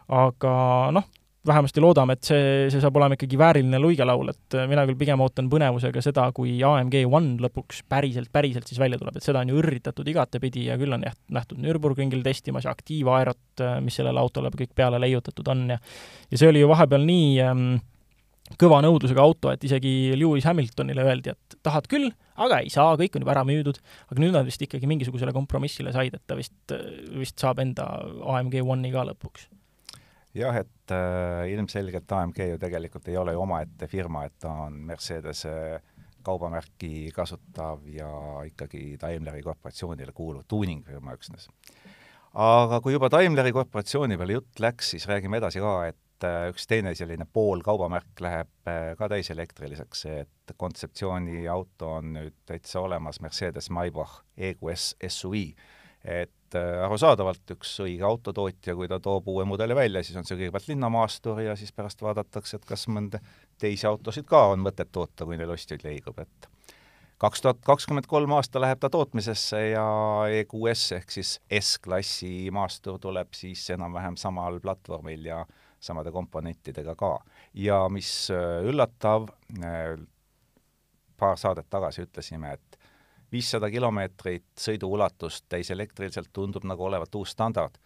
aga 0.09 0.53
noh, 0.97 1.05
vähemasti 1.47 1.81
loodame, 1.81 2.17
et 2.19 2.27
see, 2.27 2.47
see 2.73 2.81
saab 2.83 2.97
olema 2.99 3.17
ikkagi 3.17 3.39
vääriline 3.39 3.79
luigelaul, 3.81 4.33
et 4.33 4.57
mina 4.69 4.83
küll 4.89 4.99
pigem 4.99 5.21
ootan 5.23 5.49
põnevusega 5.53 6.03
seda, 6.05 6.27
kui 6.37 6.57
AMG 6.67 6.99
One 7.07 7.37
lõpuks 7.45 7.85
päriselt, 7.89 8.31
päriselt 8.35 8.69
siis 8.69 8.81
välja 8.83 8.99
tuleb, 9.01 9.17
et 9.17 9.27
seda 9.27 9.45
on 9.45 9.53
ju 9.53 9.61
ürritatud 9.61 10.09
igatepidi 10.11 10.67
ja 10.69 10.79
küll 10.81 10.97
on 10.97 11.07
jah, 11.07 11.15
nähtud 11.35 11.61
Nürburgringil 11.63 12.25
testimas 12.27 12.67
ja 12.67 12.75
aktiivaerot, 12.75 13.63
mis 13.85 14.01
sellele 14.01 14.21
autole 14.21 14.51
kõik 14.55 14.75
peale 14.77 15.01
leiutatud 15.03 15.55
on 15.55 15.69
ja 15.77 15.79
ja 16.31 16.41
see 16.41 16.51
oli 16.51 16.61
ju 16.61 16.69
vahepeal 16.69 17.05
nii 17.09 17.29
ähm, 17.45 17.69
kõva 18.61 18.81
nõudlusega 18.85 19.23
auto, 19.23 19.53
et 19.53 19.65
isegi 19.65 20.15
Lewis 20.17 20.47
Hamiltonile 20.49 21.05
öeldi, 21.05 21.35
et 21.35 21.59
tahad 21.65 21.89
küll, 21.91 22.09
aga 22.41 22.63
ei 22.65 22.73
saa, 22.73 22.97
kõik 23.01 23.17
on 23.17 23.25
juba 23.25 23.35
ära 23.37 23.45
müüdud. 23.49 23.81
aga 24.09 24.25
nüüd 24.25 24.35
nad 24.37 24.49
vist 24.49 24.63
ikkagi 24.65 24.89
mingisugusele 24.91 25.35
kompromissile 25.37 25.93
said, 25.93 26.17
et 26.17 26.25
ta 26.27 26.37
vist, 26.39 26.57
vist 27.15 27.39
saab 27.39 27.61
enda 27.65 27.89
AMG 28.25 28.61
One'i 28.65 28.93
ka 28.95 29.05
lõpuks 29.11 29.49
jah, 30.37 30.57
et 30.61 30.95
äh, 30.95 31.47
ilmselgelt 31.53 32.13
AMG 32.13 32.43
ju 32.53 32.59
tegelikult 32.61 33.09
ei 33.09 33.17
ole 33.17 33.35
ju 33.37 33.43
omaette 33.43 33.89
firma, 33.91 34.25
et 34.29 34.37
ta 34.41 34.53
on 34.67 34.81
Mercedese 34.89 35.55
kaubamärki 36.27 37.11
kasutav 37.15 37.87
ja 37.89 38.11
ikkagi 38.49 38.99
Daimleri 39.01 39.43
korporatsioonile 39.43 40.13
kuuluv 40.13 40.45
tuuningfirma 40.49 41.15
üksnes. 41.17 41.49
aga 42.35 42.81
kui 42.85 42.93
juba 42.93 43.09
Daimleri 43.11 43.53
korporatsiooni 43.57 44.19
peale 44.19 44.37
jutt 44.37 44.61
läks, 44.61 44.93
siis 44.95 45.09
räägime 45.09 45.41
edasi 45.41 45.63
ka, 45.65 45.73
et 45.89 46.27
äh, 46.27 46.51
üks 46.53 46.69
teine 46.69 46.95
selline 46.99 47.27
pool 47.33 47.65
kaubamärk 47.65 48.21
läheb 48.21 48.69
äh, 48.69 48.93
ka 48.99 49.09
täiselektriliseks, 49.09 50.05
et 50.13 50.55
kontseptsiooni 50.57 51.47
auto 51.49 51.95
on 52.01 52.13
nüüd 52.19 52.37
täitsa 52.47 52.85
olemas, 52.85 53.23
Mercedes 53.25 53.71
Maybach 53.71 54.23
EQS 54.37 54.95
SUV 55.09 55.55
et 56.05 56.57
äh, 56.57 56.85
arusaadavalt 56.85 57.55
üks 57.57 57.75
õige 57.85 58.07
autotootja, 58.07 58.75
kui 58.79 58.89
ta 58.89 59.01
toob 59.03 59.29
uue 59.29 59.45
mudeli 59.49 59.77
välja, 59.77 60.03
siis 60.03 60.19
on 60.21 60.29
see 60.29 60.39
kõigepealt 60.39 60.69
linnamaastur 60.71 61.43
ja 61.43 61.57
siis 61.59 61.75
pärast 61.75 62.03
vaadatakse, 62.03 62.61
et 62.61 62.69
kas 62.69 62.87
mõnda 62.89 63.21
teisi 63.59 63.89
autosid 63.91 64.29
ka 64.29 64.47
on 64.53 64.63
mõtet 64.65 64.93
toota, 64.93 65.27
kui 65.27 65.39
neil 65.41 65.51
ostjaid 65.55 65.85
leigub, 65.85 66.19
et 66.23 66.51
kaks 67.19 67.43
tuhat 67.43 67.63
kakskümmend 67.67 68.07
kolm 68.07 68.33
aasta 68.37 68.61
läheb 68.63 68.79
ta 68.81 68.91
tootmisesse 68.95 69.63
ja 69.73 69.87
EQS 70.41 70.85
ehk 71.01 71.15
siis 71.17 71.39
S-klassi 71.61 72.51
maastur 72.55 73.01
tuleb 73.03 73.35
siis 73.35 73.65
enam-vähem 73.75 74.17
samal 74.21 74.61
platvormil 74.63 75.27
ja 75.27 75.43
samade 75.81 76.13
komponentidega 76.15 76.95
ka. 76.99 77.19
ja 77.55 77.89
mis 77.89 78.31
äh, 78.31 78.63
üllatav, 78.67 79.29
äh, 79.63 79.99
paar 81.19 81.39
saadet 81.39 81.67
tagasi 81.71 82.07
ütlesime, 82.07 82.53
et 82.55 82.78
viissada 83.33 83.71
kilomeetrit 83.71 84.47
sõiduulatust 84.59 85.47
täiselektriliselt 85.49 86.31
tundub 86.33 86.65
nagu 86.69 86.85
olevat 86.85 87.15
uus 87.15 87.35
standard, 87.37 87.79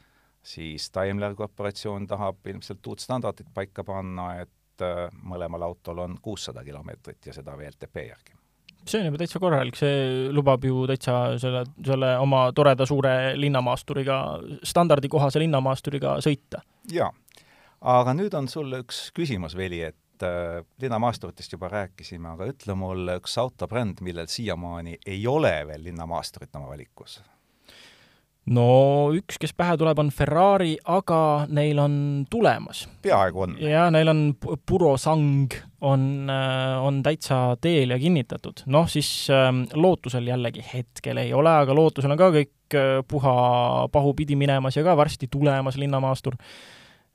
siis 0.43 0.91
Daimler 0.95 1.35
korporatsioon 1.35 2.07
tahab 2.07 2.47
ilmselt 2.47 2.87
uut 2.87 3.03
standardit 3.03 3.49
paika 3.55 3.85
panna, 3.85 4.35
et 4.43 4.85
äh, 4.87 5.09
mõlemal 5.23 5.69
autol 5.71 6.05
on 6.05 6.17
kuussada 6.23 6.65
kilomeetrit 6.65 7.27
ja 7.27 7.35
seda 7.37 7.57
VLTP 7.59 8.09
järgi 8.09 8.39
see 8.83 9.01
on 9.01 9.07
juba 9.07 9.21
täitsa 9.21 9.41
korralik, 9.43 9.77
see 9.79 10.29
lubab 10.35 10.65
ju 10.67 10.85
täitsa 10.91 11.17
selle, 11.39 11.65
selle 11.87 12.17
oma 12.19 12.45
toreda 12.55 12.87
suure 12.89 13.13
linnamaasturiga, 13.39 14.19
standardikohase 14.67 15.43
linnamaasturiga 15.43 16.17
sõita. 16.25 16.63
jaa, 16.93 17.13
aga 17.81 18.15
nüüd 18.19 18.35
on 18.39 18.49
sul 18.51 18.75
üks 18.81 19.05
küsimus, 19.15 19.57
Veli, 19.59 19.83
et 19.93 19.99
et 20.23 20.29
äh, 20.29 20.65
linnamaasturitest 20.83 21.53
juba 21.53 21.69
rääkisime, 21.73 22.35
aga 22.37 22.49
ütle 22.53 22.77
mulle 22.79 23.19
üks 23.21 23.37
autobränd, 23.41 24.03
millel 24.05 24.31
siiamaani 24.31 24.99
ei 25.07 25.27
ole 25.27 25.55
veel 25.67 25.85
linnamaasturit 25.91 26.55
oma 26.57 26.73
valikus 26.73 27.21
no 28.53 28.65
üks, 29.15 29.39
kes 29.39 29.53
pähe 29.55 29.77
tuleb, 29.79 30.01
on 30.03 30.09
Ferrari, 30.11 30.73
aga 30.91 31.47
neil 31.55 31.79
on 31.79 31.95
tulemas. 32.31 32.89
peaaegu 33.03 33.45
on. 33.47 33.57
jaa, 33.63 33.91
neil 33.95 34.11
on 34.11 34.23
Purosang 34.67 35.55
on, 35.81 36.09
äh, 36.31 36.83
on 36.83 37.03
täitsa 37.03 37.57
teel 37.61 37.95
ja 37.95 37.99
kinnitatud. 37.99 38.65
noh, 38.67 38.89
siis 38.91 39.29
ähm, 39.31 39.65
Lootusel 39.75 40.27
jällegi 40.27 40.65
hetkel 40.73 41.23
ei 41.23 41.35
ole, 41.35 41.55
aga 41.63 41.75
Lootusel 41.75 42.15
on 42.15 42.19
ka 42.19 42.33
kõik 42.35 42.79
äh, 42.79 42.99
puha 43.09 43.89
pahupidi 43.93 44.39
minemas 44.39 44.77
ja 44.79 44.85
ka 44.87 44.97
varsti 44.97 45.31
tulemas 45.31 45.79
linnamaastur. 45.79 46.39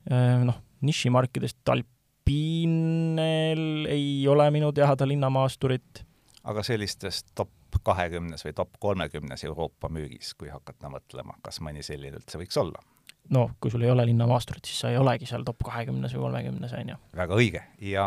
noh, 0.07 0.55
nišimarkidest 0.87 1.69
Alp 1.69 1.87
Alpinel 2.27 3.85
ei 3.89 4.27
ole 4.27 4.51
minu 4.51 4.71
teada 4.75 5.07
linnamaasturit. 5.07 6.03
aga 6.43 6.63
sellistes 6.63 7.23
top 7.35 7.77
kahekümnes 7.83 8.43
või 8.43 8.53
top 8.53 8.75
kolmekümnes 8.79 9.43
Euroopa 9.43 9.87
müügis, 9.87 10.33
kui 10.35 10.49
hakata 10.51 10.89
mõtlema, 10.91 11.37
kas 11.41 11.61
mõni 11.63 11.83
selline 11.83 12.19
üldse 12.19 12.37
võiks 12.37 12.59
olla? 12.59 12.83
no 13.29 13.49
kui 13.61 13.71
sul 13.71 13.85
ei 13.87 13.91
ole 13.91 14.05
linnamaasturit, 14.09 14.65
siis 14.65 14.81
sa 14.83 14.91
ei 14.91 14.97
olegi 14.99 15.25
seal 15.25 15.47
top 15.47 15.63
kahekümnes 15.63 16.17
või 16.17 16.25
kolmekümnes, 16.25 16.73
on 16.73 16.91
ju. 16.91 16.99
väga 17.15 17.39
õige 17.39 17.63
ja 17.79 18.05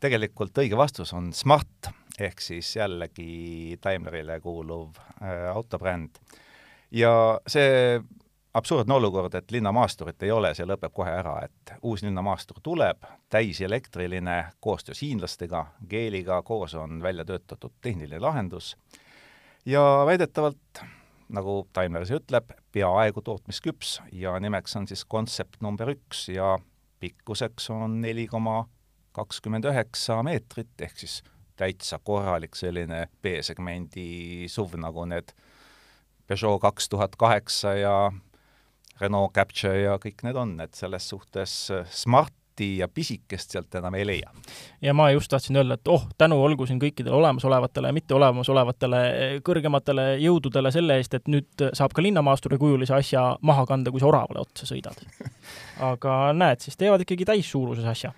tegelikult 0.00 0.56
õige 0.64 0.76
vastus 0.80 1.12
on 1.12 1.32
Smart 1.36 1.92
ehk 2.20 2.40
siis 2.40 2.72
jällegi 2.76 3.78
Daimlerile 3.84 4.40
kuuluv 4.40 4.96
äh, 4.96 5.50
autobränd. 5.52 6.16
ja 6.90 7.12
see 7.46 8.00
absurdne 8.54 8.94
olukord, 8.94 9.34
et 9.34 9.50
linnamaasturit 9.50 10.22
ei 10.22 10.30
ole, 10.30 10.52
see 10.54 10.66
lõpeb 10.68 10.92
kohe 10.94 11.10
ära, 11.10 11.38
et 11.46 11.74
uus 11.82 12.02
linnamaastur 12.04 12.60
tuleb, 12.62 13.04
täiselektriline, 13.32 14.38
koostöös 14.60 15.02
hiinlastega, 15.02 15.66
Geeliga 15.88 16.42
koos 16.42 16.74
on 16.74 17.02
välja 17.02 17.24
töötatud 17.24 17.72
tehniline 17.80 18.20
lahendus 18.20 18.76
ja 19.66 19.82
väidetavalt, 20.06 20.82
nagu 21.32 21.62
Daimler 21.74 22.04
ise 22.04 22.18
ütleb, 22.20 22.52
peaaegu 22.72 23.22
tootmisküps 23.24 24.00
ja 24.12 24.34
nimeks 24.40 24.76
on 24.76 24.88
siis 24.88 25.04
kontsept 25.04 25.60
number 25.64 25.94
üks 25.94 26.26
ja 26.28 26.58
pikkuseks 27.00 27.70
on 27.70 28.00
neli 28.00 28.26
koma 28.26 28.66
kakskümmend 29.12 29.64
üheksa 29.68 30.20
meetrit, 30.24 30.74
ehk 30.80 30.98
siis 30.98 31.22
täitsa 31.56 31.98
korralik 32.04 32.56
selline 32.56 33.06
B-segmendi 33.22 34.48
SUV, 34.48 34.76
nagu 34.80 35.04
need 35.08 35.32
Peugeot 36.26 36.60
kaks 36.62 36.88
tuhat 36.88 37.16
kaheksa 37.18 37.74
ja 37.74 37.94
Renault 39.00 39.32
Capture 39.34 39.80
ja 39.80 39.96
kõik 40.02 40.22
need 40.26 40.38
on, 40.38 40.54
et 40.64 40.74
selles 40.78 41.08
suhtes 41.08 41.56
äh, 41.72 41.84
Smarti 41.90 42.76
ja 42.78 42.86
pisikest 42.92 43.54
sealt 43.54 43.74
enam 43.74 43.94
ei 43.96 44.04
leia. 44.06 44.30
ja 44.84 44.94
ma 44.94 45.08
just 45.10 45.30
tahtsin 45.32 45.56
öelda, 45.56 45.78
et 45.80 45.88
oh, 45.88 46.04
tänu 46.18 46.36
olgu 46.44 46.66
siin 46.68 46.80
kõikidele 46.82 47.14
olemasolevatele 47.16 47.88
ja 47.88 47.96
mitte 47.96 48.14
olemasolevatele 48.14 49.02
äh, 49.08 49.36
kõrgematele 49.44 50.06
jõududele 50.22 50.72
selle 50.74 50.98
eest, 51.00 51.14
et 51.18 51.30
nüüd 51.32 51.66
saab 51.72 51.96
ka 51.96 52.04
linnamaasturi 52.04 52.58
kujulise 52.60 52.94
asja 52.94 53.24
maha 53.40 53.66
kanda, 53.66 53.90
kui 53.90 54.02
sa 54.02 54.10
oravale 54.10 54.44
otsa 54.44 54.68
sõidad. 54.68 55.00
aga 55.92 56.18
näed, 56.36 56.62
siis 56.64 56.78
teevad 56.80 57.06
ikkagi 57.06 57.28
täissuuruses 57.32 57.88
asja. 57.88 58.12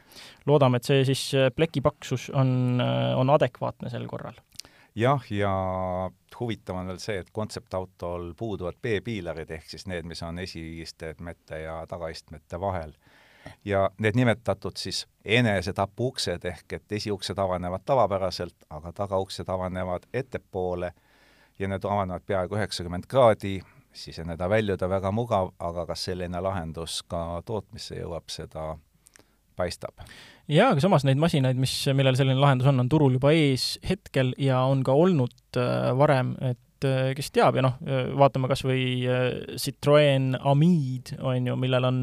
loodame, 0.46 0.82
et 0.82 0.90
see 0.90 1.04
siis 1.06 1.28
äh, 1.38 1.52
pleki 1.54 1.84
paksus 1.84 2.30
on, 2.34 2.82
on 3.16 3.30
adekvaatne 3.38 3.92
sel 3.92 4.10
korral 4.10 4.36
jah, 4.94 5.24
ja 5.30 5.50
huvitav 6.40 6.76
on 6.76 6.86
veel 6.86 7.00
see, 7.02 7.18
et 7.18 7.30
kontseptautol 7.32 8.32
puuduvad 8.38 8.78
B-piilarid, 8.82 9.50
ehk 9.50 9.68
siis 9.68 9.86
need, 9.90 10.06
mis 10.06 10.22
on 10.22 10.38
esiistmete 10.38 11.60
ja 11.66 11.84
tagaistmete 11.90 12.60
vahel. 12.60 12.94
ja 13.64 13.90
need 13.98 14.16
nimetatud 14.16 14.76
siis 14.76 15.06
enesetapuuksed 15.24 16.44
ehk 16.44 16.72
et 16.72 16.92
esiuksed 16.92 17.38
avanevad 17.38 17.82
tavapäraselt, 17.84 18.56
aga 18.70 18.92
tagauksed 18.92 19.48
avanevad 19.48 20.06
ettepoole 20.12 20.92
ja 21.58 21.68
need 21.68 21.84
avanevad 21.84 22.22
peaaegu 22.26 22.56
üheksakümmend 22.56 23.06
kraadi, 23.06 23.60
siseneda, 23.92 24.48
väljuda 24.48 24.88
väga 24.88 25.10
mugav, 25.10 25.52
aga 25.58 25.86
kas 25.86 26.04
selline 26.04 26.40
lahendus 26.40 27.02
ka 27.02 27.42
tootmisse 27.46 28.00
jõuab, 28.00 28.30
seda 28.32 28.78
paistab 29.56 30.00
jaa, 30.50 30.72
aga 30.72 30.82
samas 30.84 31.06
neid 31.06 31.20
masinaid, 31.20 31.58
mis, 31.60 31.72
millel 31.96 32.16
selline 32.18 32.40
lahendus 32.40 32.68
on, 32.70 32.82
on 32.82 32.90
turul 32.92 33.16
juba 33.16 33.32
ees 33.36 33.74
hetkel 33.86 34.34
ja 34.40 34.60
on 34.68 34.84
ka 34.86 34.94
olnud 34.96 35.58
äh, 35.60 35.90
varem, 35.96 36.34
et 36.44 36.86
äh, 36.88 37.12
kes 37.16 37.30
teab 37.34 37.56
ja 37.58 37.64
noh, 37.64 37.78
äh, 37.88 38.10
vaatame 38.20 38.50
kas 38.50 38.64
või 38.66 38.84
Citroen 39.60 40.34
Amid, 40.40 41.14
on 41.24 41.50
ju, 41.50 41.58
millel 41.60 41.88
on, 41.88 42.00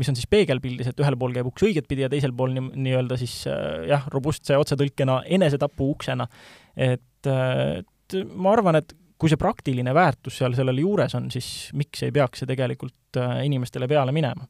mis 0.00 0.12
on 0.12 0.18
siis 0.18 0.28
peegelpildis, 0.32 0.92
et 0.92 1.04
ühel 1.04 1.18
pool 1.20 1.36
käib 1.36 1.50
uks 1.52 1.66
õigetpidi 1.68 2.06
ja 2.06 2.12
teisel 2.12 2.34
pool 2.36 2.56
nii, 2.56 2.70
nii-öelda 2.88 3.20
siis 3.20 3.42
jah, 3.46 4.08
robustse 4.12 4.56
otsetõlkena 4.60 5.22
enesetapu 5.36 5.90
uksena. 5.96 6.28
et, 6.76 7.28
et 7.28 8.22
ma 8.32 8.54
arvan, 8.54 8.80
et 8.80 8.96
kui 9.16 9.32
see 9.32 9.40
praktiline 9.40 9.92
väärtus 9.96 10.36
seal 10.40 10.56
sellel 10.56 10.80
juures 10.80 11.14
on, 11.16 11.30
siis 11.32 11.70
miks 11.76 12.04
ei 12.04 12.12
peaks 12.12 12.42
see 12.42 12.48
tegelikult 12.48 13.16
inimestele 13.44 13.88
peale 13.88 14.12
minema 14.12 14.44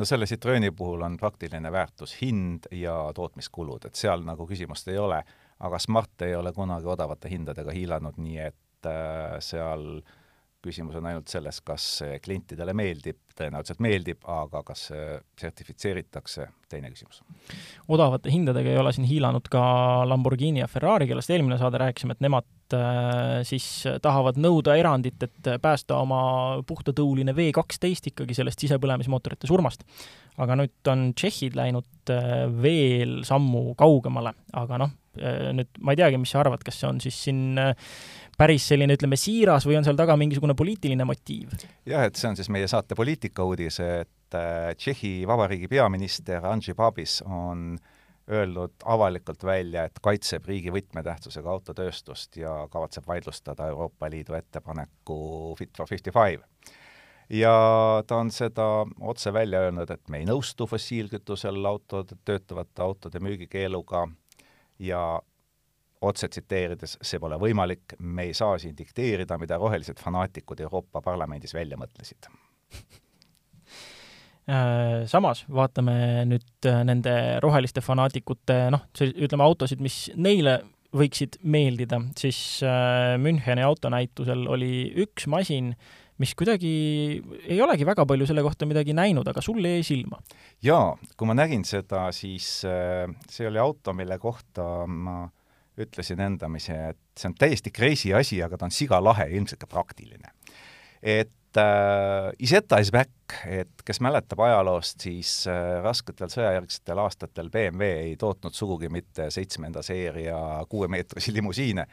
no 0.00 0.06
selle 0.08 0.26
Citroeni 0.26 0.70
puhul 0.72 1.02
on 1.04 1.16
praktiline 1.20 1.72
väärtus 1.72 2.14
hind 2.22 2.70
ja 2.72 2.94
tootmiskulud, 3.14 3.84
et 3.84 3.98
seal 4.00 4.24
nagu 4.24 4.46
küsimust 4.48 4.88
ei 4.88 4.96
ole, 4.98 5.20
aga 5.60 5.78
Smart 5.78 6.24
ei 6.24 6.34
ole 6.38 6.54
kunagi 6.56 6.88
odavate 6.88 7.28
hindadega 7.28 7.74
hiilanud, 7.76 8.16
nii 8.16 8.38
et 8.46 8.88
äh, 8.88 9.36
seal 9.44 10.00
küsimus 10.64 10.96
on 10.98 11.08
ainult 11.08 11.30
selles, 11.32 11.60
kas 11.64 11.84
see 12.00 12.18
klientidele 12.22 12.74
meeldib, 12.76 13.18
tõenäoliselt 13.36 13.80
meeldib, 13.82 14.20
aga 14.28 14.62
kas 14.66 14.86
see 14.90 15.04
sertifitseeritakse, 15.40 16.46
teine 16.70 16.90
küsimus. 16.92 17.22
odavate 17.88 18.32
hindadega 18.32 18.72
ei 18.72 18.80
ole 18.80 18.92
siin 18.94 19.08
hiilanud 19.08 19.48
ka 19.52 19.62
Lamborghini 20.08 20.60
ja 20.60 20.68
Ferrari, 20.70 21.08
kellest 21.08 21.32
eelmine 21.32 21.58
saade 21.60 21.80
rääkisime, 21.80 22.16
et 22.16 22.24
nemad 22.24 22.76
äh, 22.76 23.40
siis 23.48 23.66
tahavad 24.04 24.40
nõuda 24.40 24.76
erandit, 24.78 25.22
et 25.24 25.52
päästa 25.62 25.98
oma 25.98 26.22
puhtatõuline 26.68 27.34
V 27.36 27.50
kaksteist 27.56 28.12
ikkagi 28.12 28.36
sellest 28.36 28.60
sisepõlemismootorite 28.66 29.48
surmast. 29.50 29.86
aga 30.40 30.56
nüüd 30.56 30.88
on 30.88 31.10
tšehhid 31.16 31.56
läinud 31.56 32.12
äh, 32.12 32.46
veel 32.62 33.20
sammu 33.28 33.74
kaugemale, 33.80 34.36
aga 34.56 34.84
noh, 34.84 34.92
äh, 35.16 35.50
nüüd 35.56 35.72
ma 35.80 35.96
ei 35.96 36.04
teagi, 36.04 36.20
mis 36.20 36.36
sa 36.36 36.44
arvad, 36.44 36.62
kas 36.64 36.80
see 36.80 36.88
on 36.88 37.00
siis 37.00 37.24
siin 37.24 37.56
päris 38.40 38.66
selline, 38.70 38.96
ütleme, 38.96 39.18
siiras 39.20 39.66
või 39.68 39.76
on 39.80 39.86
seal 39.86 39.98
taga 39.98 40.16
mingisugune 40.20 40.56
poliitiline 40.58 41.06
motiiv? 41.08 41.54
jah, 41.88 42.06
et 42.06 42.16
see 42.16 42.30
on 42.30 42.38
siis 42.38 42.50
meie 42.52 42.68
saate 42.70 42.96
poliitikauudis, 42.98 43.80
et 43.84 44.38
äh, 44.38 44.72
Tšehhi 44.76 45.26
Vabariigi 45.28 45.68
peaminister 45.70 46.46
Andrzej 46.48 46.78
Babis 46.78 47.20
on 47.26 47.74
öelnud 48.30 48.84
avalikult 48.84 49.44
välja, 49.44 49.84
et 49.88 49.98
kaitseb 50.02 50.46
riigi 50.46 50.72
võtmetähtsusega 50.72 51.50
autotööstust 51.50 52.38
ja 52.38 52.52
kavatseb 52.70 53.08
vaidlustada 53.08 53.66
Euroopa 53.72 54.10
Liidu 54.10 54.36
ettepaneku 54.38 55.56
Fit 55.58 55.76
for 55.76 55.90
fifty 55.90 56.12
five. 56.14 56.44
ja 57.30 57.54
ta 58.06 58.16
on 58.16 58.30
seda 58.30 58.86
otse 59.00 59.32
välja 59.32 59.66
öelnud, 59.66 59.90
et 59.90 60.08
me 60.08 60.22
ei 60.22 60.28
nõustu 60.28 60.66
fossiilkütusel 60.70 61.64
autode, 61.66 62.16
töötavate 62.24 62.82
autode 62.82 63.20
müügikeeluga 63.20 64.06
ja 64.78 65.20
otse 66.00 66.30
tsiteerides, 66.32 66.96
see 67.04 67.20
pole 67.20 67.36
võimalik, 67.40 67.96
me 68.00 68.28
ei 68.30 68.34
saa 68.36 68.56
siin 68.60 68.76
dikteerida, 68.76 69.36
mida 69.40 69.58
rohelised 69.60 70.00
fanaatikud 70.00 70.60
Euroopa 70.64 71.02
Parlamendis 71.04 71.52
välja 71.56 71.76
mõtlesid 71.80 72.28
äh, 74.48 75.04
samas 75.10 75.44
vaatame 75.52 76.24
nüüd 76.30 76.68
äh, 76.68 76.82
nende 76.88 77.14
roheliste 77.44 77.84
fanaatikute 77.84 78.62
noh, 78.72 78.86
ütleme 78.96 79.44
autosid, 79.44 79.82
mis 79.84 80.06
neile 80.16 80.62
võiksid 80.96 81.36
meeldida, 81.46 82.00
siis 82.18 82.62
äh, 82.66 83.16
Müncheni 83.20 83.62
autonäitusel 83.62 84.46
oli 84.50 84.88
üks 85.04 85.28
masin, 85.30 85.74
mis 86.20 86.32
kuidagi 86.36 86.70
ei 87.44 87.60
olegi 87.60 87.84
väga 87.86 88.06
palju 88.08 88.26
selle 88.28 88.42
kohta 88.44 88.66
midagi 88.68 88.96
näinud, 88.96 89.28
aga 89.28 89.44
sulle 89.44 89.76
jäi 89.76 89.84
silma? 89.84 90.22
jaa, 90.64 90.96
kui 91.16 91.28
ma 91.28 91.36
nägin 91.36 91.68
seda, 91.68 92.06
siis 92.16 92.48
see 92.64 93.52
oli 93.52 93.60
auto, 93.60 93.92
mille 93.96 94.16
kohta 94.20 94.64
ma 94.88 95.26
ütlesin 95.84 96.20
endamisi, 96.24 96.72
et 96.72 96.98
see 97.18 97.30
on 97.30 97.36
täiesti 97.38 97.72
crazy 97.74 98.14
asi, 98.16 98.40
aga 98.44 98.58
ta 98.58 98.68
on 98.68 98.74
sigalahe 98.74 99.28
ja 99.28 99.36
ilmselt 99.36 99.60
ka 99.62 99.68
praktiline. 99.70 100.32
et 101.02 101.56
äh, 101.56 102.30
Isetta 102.38 102.78
is 102.78 102.90
back, 102.92 103.10
et 103.46 103.82
kes 103.84 104.00
mäletab 104.00 104.40
ajaloost, 104.44 105.00
siis 105.00 105.46
äh, 105.48 105.80
rasketel 105.82 106.28
sõjajärgsetel 106.32 106.98
aastatel 107.00 107.50
BMW 107.50 107.92
ei 108.10 108.16
tootnud 108.20 108.54
sugugi 108.54 108.88
mitte 108.92 109.30
seitsmenda 109.30 109.82
seeria 109.82 110.36
kuuemeetrisi 110.68 111.32
limusiine, 111.32 111.86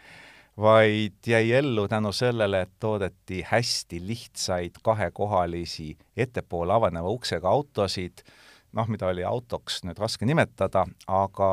vaid 0.57 1.27
jäi 1.27 1.51
ellu 1.51 1.87
tänu 1.87 2.11
sellele, 2.11 2.61
et 2.61 2.73
toodeti 2.79 3.43
hästi 3.47 4.01
lihtsaid 4.07 4.81
kahekohalisi 4.83 5.97
ettepoole 6.17 6.73
avaneva 6.73 7.09
uksega 7.13 7.49
autosid, 7.49 8.25
noh, 8.73 8.89
mida 8.91 9.07
oli 9.07 9.23
autoks 9.23 9.83
nüüd 9.87 9.99
raske 10.01 10.25
nimetada, 10.25 10.85
aga 11.07 11.49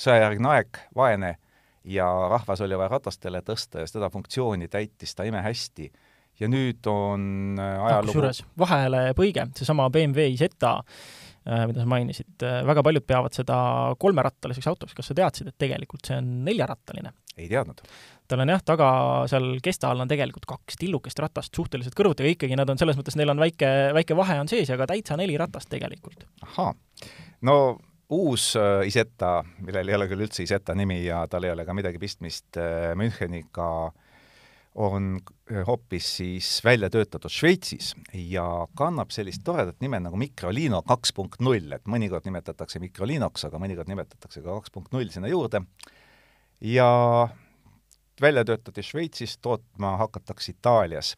sõjajärgne 0.00 0.50
aeg, 0.54 0.80
vaene 0.96 1.36
ja 1.84 2.06
rahvas 2.30 2.62
oli 2.64 2.78
vaja 2.78 2.88
ratastele 2.88 3.42
tõsta 3.44 3.84
ja 3.84 3.88
seda 3.88 4.10
funktsiooni 4.10 4.68
täitis 4.72 5.14
ta 5.14 5.26
imehästi. 5.28 5.92
ja 6.40 6.48
nüüd 6.50 6.86
on 6.90 7.58
äh, 7.60 7.76
ah, 7.76 7.86
ajalugu 7.86 8.10
kusjuures 8.10 8.40
vahele 8.58 9.02
põige, 9.14 9.44
seesama 9.54 9.90
BMW 9.90 10.32
Isetta, 10.34 10.80
äh, 11.46 11.66
mida 11.70 11.84
sa 11.84 11.86
mainisid, 11.86 12.32
äh, 12.42 12.64
väga 12.66 12.82
paljud 12.82 13.06
peavad 13.06 13.36
seda 13.36 13.58
kolmerattaliseks 13.98 14.66
autoks, 14.66 14.96
kas 14.98 15.12
sa 15.12 15.14
teadsid, 15.14 15.52
et 15.52 15.58
tegelikult 15.58 16.08
see 16.08 16.18
on 16.18 16.32
neljarattaline? 16.48 17.14
ei 17.36 17.48
teadnud. 17.50 17.80
tal 18.28 18.40
on 18.40 18.48
jah, 18.48 18.62
taga 18.64 18.88
seal 19.30 19.58
kesta 19.62 19.90
all 19.90 20.00
on 20.00 20.10
tegelikult 20.10 20.46
kaks 20.46 20.80
tillukest 20.80 21.18
ratast 21.18 21.54
suhteliselt 21.54 21.94
kõrvuti, 21.98 22.24
aga 22.24 22.34
ikkagi 22.34 22.58
nad 22.58 22.70
on 22.70 22.80
selles 22.80 22.98
mõttes, 22.98 23.18
neil 23.20 23.30
on 23.30 23.42
väike, 23.42 23.70
väike 23.94 24.16
vahe 24.16 24.40
on 24.40 24.50
sees, 24.50 24.70
aga 24.74 24.88
täitsa 24.90 25.18
neli 25.20 25.36
ratast 25.38 25.70
tegelikult. 25.70 26.26
ahhaa, 26.48 26.72
no 27.42 27.58
uus 28.10 28.54
äh, 28.56 28.86
Isetta, 28.86 29.42
millel 29.64 29.88
ei 29.88 29.96
ole 29.96 30.08
küll 30.10 30.24
üldse 30.26 30.44
Isetta 30.44 30.74
nimi 30.76 31.00
ja 31.04 31.24
tal 31.30 31.46
ei 31.46 31.52
ole 31.54 31.64
ka 31.64 31.76
midagi 31.76 32.00
pistmist 32.02 32.58
äh, 32.60 32.92
Müncheniga, 32.98 33.92
on 34.74 35.14
äh, 35.50 35.62
hoopis 35.66 36.08
siis 36.18 36.48
välja 36.64 36.90
töötatud 36.90 37.32
Šveitsis 37.32 37.94
ja 38.12 38.44
kannab 38.76 39.14
sellist 39.14 39.44
toredat 39.46 39.80
nime 39.84 40.00
nagu 40.02 40.18
Microlino 40.20 40.82
kaks 40.86 41.14
punkt 41.16 41.40
null, 41.44 41.72
et 41.72 41.86
mõnikord 41.90 42.26
nimetatakse 42.28 42.82
Microlinoks, 42.82 43.46
aga 43.48 43.62
mõnikord 43.62 43.90
nimetatakse 43.90 44.42
ka 44.42 44.58
kaks 44.60 44.74
punkt 44.74 44.92
null 44.92 45.10
sinna 45.14 45.30
juurde. 45.30 45.62
ja 46.60 46.88
välja 48.20 48.44
töötati 48.44 48.82
Šveitsis, 48.82 49.38
tootma 49.38 49.96
hakatakse 49.96 50.52
Itaalias 50.52 51.14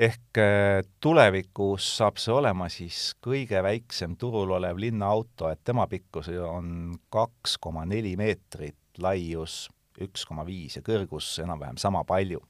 ehk 0.00 0.38
äh, 0.40 0.80
tulevikus 1.00 1.84
saab 1.98 2.16
see 2.20 2.32
olema 2.32 2.70
siis 2.72 3.10
kõige 3.20 3.60
väiksem 3.64 4.14
turul 4.20 4.54
olev 4.56 4.78
linnaauto, 4.80 5.50
et 5.52 5.60
tema 5.64 5.84
pikkus 5.90 6.30
on 6.46 6.94
kaks 7.12 7.58
koma 7.60 7.84
neli 7.88 8.14
meetrit, 8.16 8.78
laius 8.98 9.66
üks 10.00 10.24
koma 10.28 10.46
viis 10.48 10.78
ja 10.78 10.84
kõrgus 10.86 11.34
enam-vähem 11.44 11.76
sama 11.80 12.04
palju. 12.08 12.40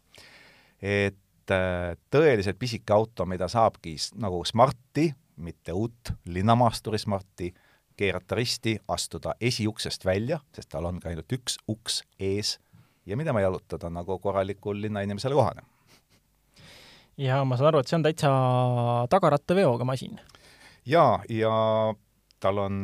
et 0.80 1.50
äh, 1.50 1.96
tõeliselt 2.10 2.58
pisike 2.58 2.94
auto, 2.94 3.26
mida 3.26 3.48
saabki 3.48 3.96
nagu 4.22 4.44
Smarti, 4.44 5.10
mitte 5.36 5.74
uut 5.74 6.14
linnamaasturi 6.24 6.98
Smarti, 6.98 7.50
keerata 7.96 8.38
risti, 8.38 8.78
astuda 8.88 9.34
esiuksest 9.40 10.04
välja, 10.06 10.38
sest 10.54 10.70
tal 10.70 10.86
ongi 10.86 11.10
ainult 11.10 11.32
üks 11.34 11.58
uks 11.68 12.02
ees 12.18 12.58
ja 13.06 13.18
minema 13.18 13.42
jalutada 13.42 13.90
nagu 13.90 14.18
korralikul 14.22 14.80
linnainimesele 14.86 15.34
kohane 15.34 15.66
ja 17.18 17.44
ma 17.44 17.56
saan 17.56 17.72
aru, 17.72 17.80
et 17.80 17.90
see 17.90 17.98
on 17.98 18.04
täitsa 18.06 18.30
tagarattaveoga 19.10 19.84
masin. 19.84 20.20
jaa, 20.86 21.18
ja 21.28 21.54
tal 22.40 22.58
on 22.58 22.76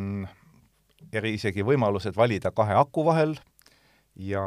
eri 1.12 1.36
isegi 1.36 1.64
võimalused 1.64 2.16
valida 2.16 2.50
kahe 2.50 2.74
aku 2.76 3.04
vahel 3.06 3.36
ja 4.16 4.42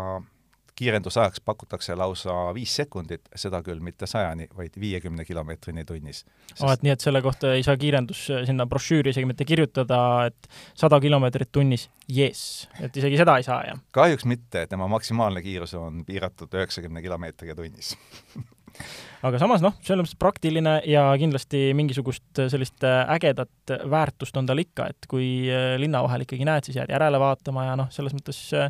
kiirendusajaks 0.79 1.41
pakutakse 1.45 1.95
lausa 1.95 2.33
viis 2.55 2.71
sekundit, 2.79 3.25
seda 3.35 3.59
küll 3.65 3.81
mitte 3.83 4.07
sajani, 4.07 4.47
vaid 4.55 4.77
viiekümne 4.79 5.25
kilomeetrini 5.27 5.83
tunnis 5.85 6.21
Sest... 6.23 6.61
Oh, 6.63 6.71
et 6.71 6.85
nii, 6.85 6.93
et 6.95 7.03
selle 7.03 7.21
kohta 7.25 7.51
ei 7.57 7.65
saa 7.67 7.75
kiirendus 7.79 8.21
sinna 8.47 8.67
brošüüri 8.69 9.11
isegi 9.11 9.27
mitte 9.27 9.47
kirjutada, 9.49 9.99
et 10.29 10.49
sada 10.79 11.01
kilomeetrit 11.03 11.51
tunnis, 11.51 11.89
jess, 12.07 12.69
et 12.79 12.95
isegi 12.95 13.19
seda 13.19 13.35
ei 13.39 13.47
saa, 13.47 13.59
jah? 13.67 13.83
kahjuks 13.95 14.27
mitte, 14.29 14.63
tema 14.71 14.87
maksimaalne 14.91 15.43
kiirus 15.43 15.75
on 15.79 16.05
piiratud 16.07 16.55
üheksakümne 16.55 17.03
kilomeetriga 17.03 17.57
tunnis 17.59 17.95
aga 19.25 19.39
samas 19.41 19.63
noh, 19.63 19.75
selles 19.83 20.05
mõttes 20.05 20.19
praktiline 20.19 20.75
ja 20.87 21.03
kindlasti 21.19 21.69
mingisugust 21.77 22.41
sellist 22.51 22.83
äh, 22.87 23.01
ägedat 23.15 23.73
väärtust 23.91 24.37
on 24.39 24.47
tal 24.47 24.61
ikka, 24.61 24.87
et 24.93 25.07
kui 25.11 25.27
äh, 25.51 25.73
linna 25.81 26.01
vahel 26.05 26.23
ikkagi 26.23 26.47
näed, 26.47 26.67
siis 26.67 26.79
jääd 26.79 26.93
järele 26.93 27.19
vaatama 27.21 27.65
ja 27.67 27.75
noh, 27.79 27.89
selles 27.93 28.15
mõttes 28.15 28.39
äh, 28.55 28.69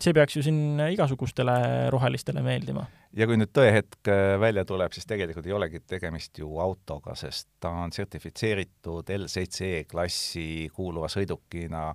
see 0.00 0.14
peaks 0.16 0.38
ju 0.38 0.44
siin 0.46 0.80
igasugustele 0.90 1.56
rohelistele 1.92 2.42
meeldima. 2.44 2.86
ja 3.16 3.28
kui 3.28 3.36
nüüd 3.36 3.52
tõehetk 3.56 4.12
välja 4.40 4.64
tuleb, 4.68 4.94
siis 4.96 5.08
tegelikult 5.10 5.48
ei 5.48 5.56
olegi 5.56 5.82
tegemist 5.84 6.40
ju 6.40 6.56
autoga, 6.62 7.16
sest 7.18 7.50
ta 7.60 7.72
on 7.84 7.92
sertifitseeritud 7.92 9.12
L7E 9.18 9.84
klassi 9.90 10.70
kuuluva 10.72 11.10
sõidukina, 11.12 11.90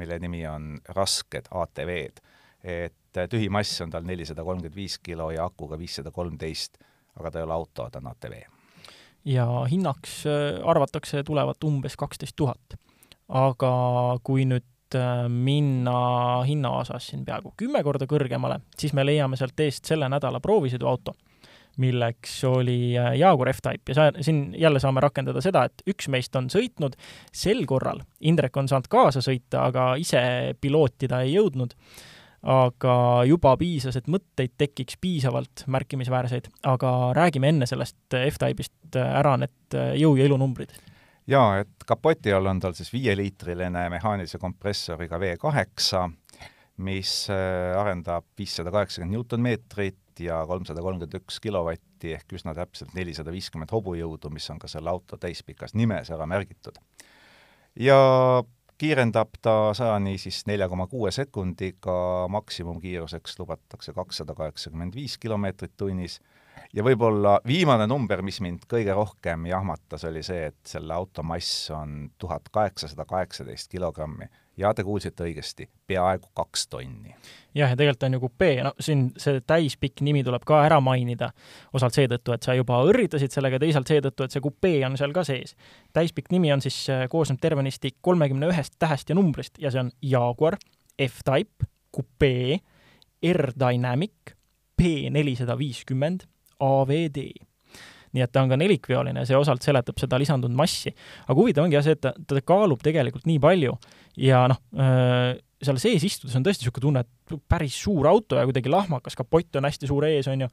mille 0.00 0.18
nimi 0.18 0.42
on 0.50 0.74
rasked 0.96 1.52
ATV-d. 1.54 2.24
et 2.64 3.22
tühimass 3.30 3.78
on 3.84 3.92
tal 3.94 4.02
nelisada 4.02 4.42
kolmkümmend 4.42 4.74
viis 4.74 4.98
kilo 4.98 5.28
ja 5.30 5.44
akuga 5.46 5.78
viissada 5.78 6.10
kolmteist 6.10 6.80
aga 7.20 7.30
ta 7.30 7.40
ei 7.40 7.46
ole 7.46 7.54
auto, 7.54 7.88
ta 7.90 7.98
on 8.02 8.10
ATV. 8.12 8.42
ja 9.24 9.46
hinnaks 9.70 10.24
äh, 10.26 10.60
arvatakse 10.68 11.22
tulevat 11.24 11.64
umbes 11.64 11.96
kaksteist 11.96 12.36
tuhat. 12.36 12.78
aga 13.28 13.74
kui 14.22 14.44
nüüd 14.44 14.96
äh, 14.98 15.28
minna 15.28 16.42
hinna 16.46 16.78
osas 16.80 17.08
siin 17.08 17.24
peaaegu 17.24 17.54
kümme 17.56 17.82
korda 17.82 18.08
kõrgemale, 18.10 18.60
siis 18.78 18.92
me 18.92 19.06
leiame 19.06 19.36
sealt 19.36 19.60
eest 19.60 19.84
selle 19.84 20.08
nädala 20.08 20.40
proovisõiduauto, 20.44 21.14
milleks 21.80 22.36
oli 22.48 22.96
äh, 22.98 23.14
Jaguar 23.18 23.54
F-Type 23.54 23.94
ja 23.94 23.94
sa, 23.94 24.10
siin 24.20 24.54
jälle 24.58 24.82
saame 24.82 25.00
rakendada 25.00 25.40
seda, 25.44 25.64
et 25.64 25.86
üks 25.90 26.10
meist 26.12 26.36
on 26.36 26.50
sõitnud, 26.52 26.98
sel 27.32 27.64
korral 27.66 28.02
Indrek 28.20 28.56
on 28.56 28.68
saanud 28.68 28.90
kaasa 28.92 29.24
sõita, 29.24 29.68
aga 29.70 29.94
ise 30.00 30.20
pilootida 30.60 31.24
ei 31.24 31.38
jõudnud 31.38 31.74
aga 32.44 32.94
juba 33.28 33.54
piisas, 33.60 33.96
et 33.96 34.08
mõtteid 34.10 34.52
tekiks 34.60 34.98
piisavalt 35.00 35.64
märkimisväärseid, 35.72 36.50
aga 36.68 36.90
räägime 37.16 37.48
enne 37.54 37.68
sellest 37.68 38.16
F-Type'ist 38.18 38.98
ära 39.00 39.36
need 39.40 39.78
jõu- 40.00 40.18
ja 40.18 40.28
ilunumbrid. 40.28 40.74
jaa, 41.26 41.60
et 41.64 41.86
kapoti 41.86 42.32
all 42.32 42.46
on 42.46 42.60
tal 42.60 42.74
siis 42.76 42.92
viieliitriline 42.92 43.88
mehaanilise 43.90 44.38
kompressoriga 44.38 45.18
V8, 45.18 46.10
mis 46.84 47.30
äh, 47.30 47.72
arendab 47.80 48.26
viissada 48.38 48.72
kaheksakümmend 48.74 49.14
Newtonmeetrit 49.14 50.20
ja 50.20 50.44
kolmsada 50.46 50.82
kolmkümmend 50.82 51.16
üks 51.22 51.40
kilovatti 51.40 52.12
ehk 52.14 52.34
üsna 52.36 52.54
täpselt 52.54 52.92
nelisada 52.94 53.32
viiskümmend 53.32 53.72
hobujõudu, 53.72 54.30
mis 54.34 54.50
on 54.50 54.58
ka 54.58 54.68
selle 54.70 54.90
auto 54.90 55.16
täispikas 55.16 55.74
nimes 55.74 56.10
ära 56.10 56.26
märgitud. 56.26 56.76
ja 57.74 57.98
kiirendab 58.78 59.38
ta 59.42 59.74
sajani 59.74 60.16
siis 60.18 60.42
nelja 60.46 60.68
koma 60.68 60.86
kuue 60.90 61.10
sekundiga, 61.14 62.26
maksimumkiiruseks 62.28 63.38
lubatakse 63.38 63.92
kakssada 63.92 64.34
kaheksakümmend 64.34 64.94
viis 64.94 65.18
kilomeetrit 65.18 65.76
tunnis. 65.76 66.20
Ja 66.74 66.82
võib-olla 66.86 67.38
viimane 67.46 67.86
number, 67.86 68.22
mis 68.22 68.40
mind 68.42 68.66
kõige 68.70 68.94
rohkem 68.94 69.46
jahmatas, 69.46 70.04
oli 70.06 70.22
see, 70.26 70.48
et 70.50 70.58
selle 70.66 70.94
auto 70.94 71.22
mass 71.22 71.70
on 71.74 72.10
tuhat 72.18 72.50
kaheksasada 72.54 73.06
kaheksateist 73.10 73.70
kilogrammi 73.70 74.30
ja 74.56 74.72
te 74.74 74.84
kuulsite 74.84 75.24
õigesti, 75.26 75.66
peaaegu 75.86 76.30
kaks 76.36 76.68
tonni. 76.68 77.14
jah, 77.54 77.70
ja 77.70 77.76
tegelikult 77.76 78.06
on 78.08 78.16
ju 78.16 78.20
kupee, 78.20 78.56
no 78.66 78.72
siin 78.80 79.06
see 79.20 79.40
täispikk 79.46 80.02
nimi 80.06 80.24
tuleb 80.26 80.44
ka 80.46 80.62
ära 80.66 80.80
mainida, 80.84 81.30
osalt 81.74 81.96
seetõttu, 81.96 82.34
et 82.34 82.46
sa 82.46 82.56
juba 82.56 82.80
õrritasid 82.86 83.34
sellega, 83.34 83.58
teisalt 83.62 83.90
seetõttu, 83.90 84.26
et 84.26 84.34
see 84.34 84.44
kupee 84.44 84.82
on 84.86 84.98
seal 85.00 85.14
ka 85.16 85.24
sees. 85.26 85.56
täispikk 85.92 86.30
nimi 86.34 86.52
on 86.52 86.62
siis, 86.64 86.84
äh, 86.90 87.06
koosneb 87.10 87.40
tervenisti 87.40 87.94
kolmekümne 88.00 88.50
ühest 88.52 88.78
tähest 88.78 89.10
ja 89.10 89.18
numbrist 89.18 89.58
ja 89.58 89.70
see 89.70 89.84
on 89.86 89.90
Jaguar, 90.02 90.58
F-Type, 90.98 91.66
kupee, 91.92 92.60
R-Dynamic, 93.24 94.36
P 94.76 95.10
nelisada 95.10 95.58
viiskümmend, 95.58 96.26
AVD 96.60 97.28
nii 98.14 98.24
et 98.24 98.32
ta 98.32 98.44
on 98.44 98.52
ka 98.52 98.58
nelikveoline 98.60 99.24
ja 99.24 99.28
see 99.28 99.38
osalt 99.38 99.64
seletab 99.66 99.98
seda 100.00 100.18
lisandunud 100.22 100.56
massi. 100.56 100.94
aga 101.26 101.38
huvitav 101.38 101.66
ongi 101.66 101.78
jah 101.78 101.86
see, 101.86 101.98
et 101.98 102.04
ta, 102.04 102.14
ta 102.14 102.42
kaalub 102.44 102.82
tegelikult 102.84 103.26
nii 103.30 103.40
palju 103.42 103.74
ja 104.20 104.44
noh, 104.50 104.60
äh, 104.78 105.34
seal 105.64 105.78
sees 105.80 106.04
istudes 106.06 106.34
on 106.36 106.44
tõesti 106.44 106.64
niisugune 106.64 106.84
tunne, 106.84 107.02
et 107.04 107.36
päris 107.50 107.76
suur 107.84 108.06
auto 108.10 108.38
ja 108.38 108.44
kuidagi 108.46 108.70
lahmakas, 108.72 109.16
kapott 109.18 109.58
on 109.58 109.66
hästi 109.68 109.88
suur 109.90 110.06
ees, 110.08 110.28
on 110.30 110.44
ju, 110.44 110.48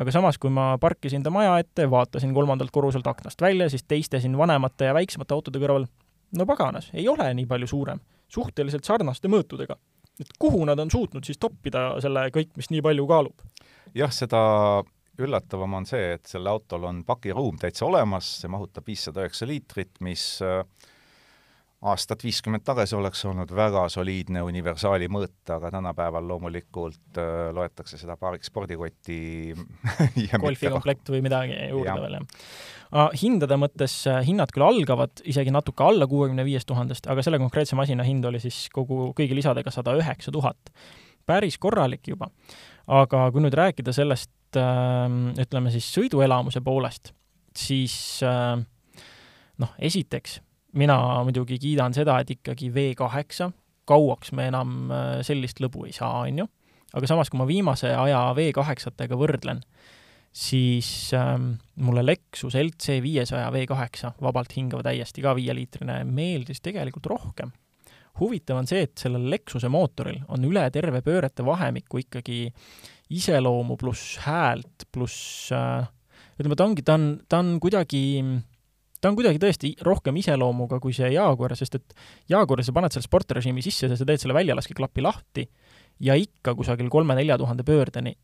aga 0.00 0.14
samas, 0.14 0.38
kui 0.40 0.52
ma 0.54 0.72
parkisin 0.80 1.24
ta 1.24 1.32
maja 1.34 1.56
ette, 1.62 1.88
vaatasin 1.90 2.34
kolmandalt 2.36 2.72
korruselt 2.74 3.06
aknast 3.10 3.40
välja, 3.42 3.70
siis 3.72 3.86
teiste 3.88 4.20
siin 4.20 4.36
vanemate 4.38 4.90
ja 4.90 4.96
väiksemate 4.96 5.36
autode 5.36 5.62
kõrval, 5.62 5.88
no 6.36 6.48
paganas, 6.48 6.90
ei 6.94 7.08
ole 7.08 7.30
nii 7.34 7.48
palju 7.50 7.70
suurem. 7.70 8.00
suhteliselt 8.30 8.86
sarnaste 8.86 9.28
mõõtudega. 9.28 9.76
et 10.20 10.28
kuhu 10.38 10.64
nad 10.64 10.78
on 10.78 10.90
suutnud 10.90 11.24
siis 11.24 11.38
toppida 11.38 12.00
selle 12.00 12.28
kõik, 12.30 12.50
mis 12.56 12.70
nii 12.70 12.82
palju 12.82 13.06
kaalub? 13.06 13.46
jah, 13.94 14.12
seda 14.12 14.84
üllatavam 15.26 15.80
on 15.80 15.86
see, 15.88 16.14
et 16.16 16.26
sellel 16.30 16.54
autol 16.54 16.86
on 16.88 17.04
pakiruum 17.08 17.58
täitsa 17.60 17.86
olemas, 17.86 18.32
see 18.42 18.50
mahutab 18.52 18.86
viissada 18.86 19.24
üheksa 19.24 19.48
liitrit, 19.48 20.00
mis 20.04 20.24
äh, 20.46 20.64
aastat 21.80 22.24
viiskümmend 22.24 22.64
tagasi 22.64 22.96
oleks 22.96 23.22
olnud 23.24 23.52
väga 23.56 23.86
soliidne 23.92 24.42
universaali 24.44 25.08
mõõt, 25.12 25.38
aga 25.54 25.70
tänapäeval 25.72 26.26
loomulikult 26.28 27.20
äh, 27.20 27.48
loetakse 27.56 27.98
seda 28.00 28.18
paariks 28.20 28.50
spordikoti 28.52 29.20
golfikomplekt 30.44 31.08
või 31.12 31.22
midagi 31.24 31.56
juurde 31.70 31.88
ja. 31.88 31.96
veel, 32.02 32.18
jah. 32.18 33.14
hindade 33.22 33.56
mõttes 33.60 33.94
äh, 34.10 34.20
hinnad 34.26 34.52
küll 34.52 34.66
algavad 34.66 35.24
isegi 35.24 35.54
natuke 35.54 35.86
alla 35.86 36.08
kuuekümne 36.10 36.44
viiest 36.44 36.68
tuhandest, 36.68 37.08
aga 37.08 37.24
selle 37.24 37.40
konkreetse 37.40 37.78
masina 37.80 38.04
hind 38.04 38.28
oli 38.28 38.42
siis 38.44 38.66
kogu, 38.74 39.14
kõigi 39.16 39.38
lisadega 39.40 39.72
sada 39.72 39.96
üheksa 39.96 40.34
tuhat. 40.36 40.74
päris 41.26 41.56
korralik 41.58 42.08
juba. 42.08 42.28
aga 42.86 43.30
kui 43.32 43.40
nüüd 43.40 43.56
rääkida 43.56 43.92
sellest 43.96 44.30
äh,, 44.58 45.06
ütleme 45.44 45.72
siis 45.74 45.88
sõiduelamuse 45.94 46.62
poolest, 46.64 47.12
siis 47.56 47.94
äh, 48.26 48.56
noh, 49.60 49.74
esiteks 49.78 50.40
mina 50.78 50.96
muidugi 51.26 51.58
kiidan 51.60 51.94
seda, 51.96 52.20
et 52.20 52.30
ikkagi 52.36 52.70
V8, 52.74 53.50
kauaks 53.90 54.34
me 54.36 54.48
enam 54.50 54.90
äh, 54.94 55.14
sellist 55.26 55.62
lõbu 55.62 55.86
ei 55.88 55.94
saa, 55.96 56.24
on 56.26 56.44
ju, 56.44 56.50
aga 56.94 57.10
samas, 57.10 57.30
kui 57.30 57.40
ma 57.40 57.48
viimase 57.48 57.90
aja 57.94 58.28
V8-tega 58.36 59.18
võrdlen, 59.18 59.62
siis 60.30 61.10
ähm, 61.18 61.56
mulle 61.82 62.04
Lexus 62.06 62.54
LC 62.54 63.00
viiesaja 63.02 63.48
V8 63.50 64.14
vabalt 64.22 64.54
hingav 64.54 64.84
täiesti 64.86 65.24
ka 65.24 65.34
viieliitrine 65.34 66.04
meeldis 66.06 66.62
tegelikult 66.62 67.10
rohkem. 67.10 67.50
huvitav 68.20 68.58
on 68.60 68.66
see, 68.70 68.84
et 68.84 68.98
sellel 68.98 69.26
Lexuse 69.30 69.68
mootoril 69.72 70.20
on 70.28 70.44
üle 70.44 70.62
terve 70.70 71.00
pöörete 71.02 71.44
vahemiku 71.46 72.02
ikkagi 72.02 72.52
iseloomu 73.10 73.76
pluss 73.80 74.18
häält 74.24 74.86
pluss 74.92 75.50
äh, 75.54 75.88
ütleme, 76.38 76.56
ta 76.56 76.68
ongi, 76.68 76.84
ta 76.86 76.96
on, 76.98 77.10
ta 77.28 77.42
on 77.42 77.58
kuidagi 77.62 78.02
ta 79.00 79.10
on 79.10 79.18
kuidagi 79.18 79.40
tõesti 79.42 79.72
rohkem 79.86 80.18
iseloomuga 80.20 80.78
kui 80.82 80.94
see 80.96 81.12
Jaguar, 81.14 81.54
sest 81.58 81.78
et 81.80 81.94
Jaguaris 82.30 82.68
sa 82.68 82.76
paned 82.76 82.94
selle 82.94 83.08
sportrežiimi 83.08 83.64
sisse, 83.64 83.88
sa 83.88 84.06
teed 84.06 84.22
selle 84.22 84.36
väljalaskeklapi 84.36 85.04
lahti 85.04 85.46
ja 86.04 86.16
ikka 86.16 86.54
kusagil 86.56 86.90
kolme-nelja 86.92 87.38
tuhande 87.40 87.64
pöördeni 87.66 88.14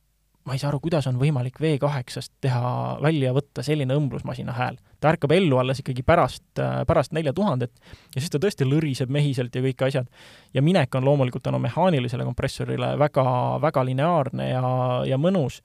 ma 0.46 0.54
ei 0.54 0.60
saa 0.62 0.70
aru, 0.70 0.78
kuidas 0.82 1.06
on 1.10 1.18
võimalik 1.18 1.58
V8-st 1.60 2.36
teha, 2.44 2.70
välja 3.02 3.32
võtta 3.34 3.64
selline 3.66 3.96
õmblusmasina 3.98 4.54
hääl. 4.54 4.78
ta 5.00 5.10
ärkab 5.10 5.32
ellu 5.34 5.58
alles 5.58 5.82
ikkagi 5.82 6.04
pärast, 6.06 6.44
pärast 6.86 7.12
nelja 7.12 7.32
tuhandet 7.36 7.72
ja 8.14 8.20
siis 8.20 8.30
ta 8.30 8.40
tõesti 8.42 8.68
lõriseb 8.68 9.10
mehiselt 9.12 9.54
ja 9.54 9.62
kõik 9.64 9.86
asjad. 9.88 10.06
ja 10.54 10.62
minek 10.62 10.94
on 10.94 11.04
loomulikult 11.04 11.42
tänu 11.42 11.58
mehaanilisele 11.58 12.24
kompressorile 12.24 12.94
väga, 12.98 13.26
väga 13.62 13.84
lineaarne 13.84 14.50
ja, 14.50 14.62
ja 15.06 15.18
mõnus. 15.18 15.62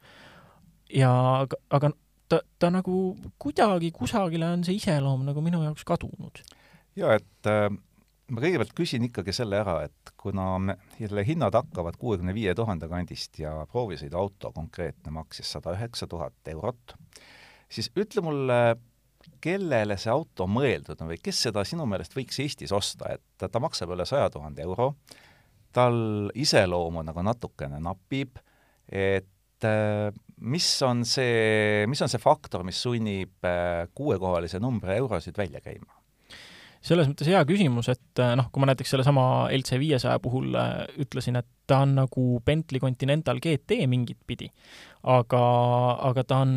ja 0.89 1.12
aga, 1.46 1.62
aga 1.70 1.94
ta, 2.32 2.41
ta 2.60 2.72
nagu 2.74 3.15
kuidagi 3.41 3.91
kusagile 3.91 4.50
on 4.50 4.65
see 4.65 4.80
iseloom 4.82 5.26
nagu 5.30 5.41
minu 5.46 5.63
jaoks 5.63 5.86
kadunud. 5.86 6.41
jaa, 6.96 7.15
et 7.22 7.50
äh, 7.50 7.70
ma 8.32 8.44
kõigepealt 8.44 8.76
küsin 8.76 9.06
ikkagi 9.08 9.34
selle 9.36 9.60
ära, 9.60 9.82
et 9.88 10.13
kuna 10.20 10.46
me, 10.63 10.78
selle 10.98 11.24
hinnad 11.28 11.56
hakkavad 11.58 11.98
kuuekümne 12.00 12.34
viie 12.36 12.54
tuhande 12.58 12.88
kandist 12.91 13.39
ja 13.41 13.54
proovisõiduauto 13.72 14.54
konkreetne 14.56 15.13
maksis 15.15 15.52
sada 15.58 15.76
üheksa 15.76 16.08
tuhat 16.12 16.54
eurot, 16.54 16.96
siis 17.72 17.91
ütle 18.00 18.24
mulle, 18.26 18.62
kellele 19.44 19.98
see 20.02 20.13
auto 20.13 20.48
mõeldud 20.50 21.02
on 21.04 21.12
või 21.12 21.20
kes 21.22 21.44
seda 21.48 21.65
sinu 21.67 21.86
meelest 21.89 22.15
võiks 22.17 22.39
Eestis 22.41 22.74
osta, 22.74 23.17
et 23.17 23.52
ta 23.52 23.62
maksab 23.62 23.91
üle 23.94 24.08
saja 24.10 24.32
tuhande 24.34 24.63
euro, 24.65 24.94
tal 25.76 26.32
iseloomu 26.36 27.04
nagu 27.06 27.24
natukene 27.26 27.80
napib, 27.84 28.39
et 28.88 29.67
äh, 29.67 30.10
mis 30.41 30.67
on 30.88 31.06
see, 31.08 31.86
mis 31.91 32.02
on 32.02 32.12
see 32.12 32.22
faktor, 32.22 32.65
mis 32.67 32.80
sunnib 32.82 33.48
äh, 33.48 33.88
kuuekohalise 33.96 34.60
numbri 34.63 34.98
eurosid 34.98 35.38
välja 35.38 35.62
käima? 35.63 36.01
Selles 36.82 37.10
mõttes 37.10 37.30
hea 37.30 37.41
küsimus, 37.48 37.91
et 37.94 38.22
äh, 38.22 38.34
noh, 38.39 38.50
kui 38.52 38.63
ma 38.63 38.72
näiteks 38.72 38.96
sellesama 38.96 39.24
LC 39.54 39.78
viiesaja 39.82 40.20
puhul 40.24 40.56
äh, 40.58 40.84
ütlesin, 41.04 41.38
et 41.39 41.48
ta 41.70 41.84
on 41.86 41.96
nagu 42.02 42.28
Bentley 42.46 42.82
Continental 42.82 43.41
GT 43.44 43.84
mingit 43.89 44.20
pidi, 44.28 44.50
aga, 45.08 45.41
aga 46.10 46.26
ta 46.28 46.41
on 46.44 46.56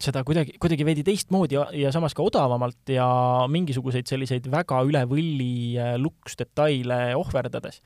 seda 0.00 0.22
kuidagi, 0.24 0.56
kuidagi 0.60 0.84
veidi 0.88 1.04
teistmoodi 1.04 1.56
ja, 1.58 1.66
ja 1.76 1.92
samas 1.92 2.16
ka 2.16 2.24
odavamalt 2.24 2.90
ja 2.92 3.06
mingisuguseid 3.52 4.08
selliseid 4.08 4.48
väga 4.52 4.80
üle 4.88 5.04
võlli 5.08 5.76
luksdetaile 6.00 7.02
ohverdades 7.20 7.82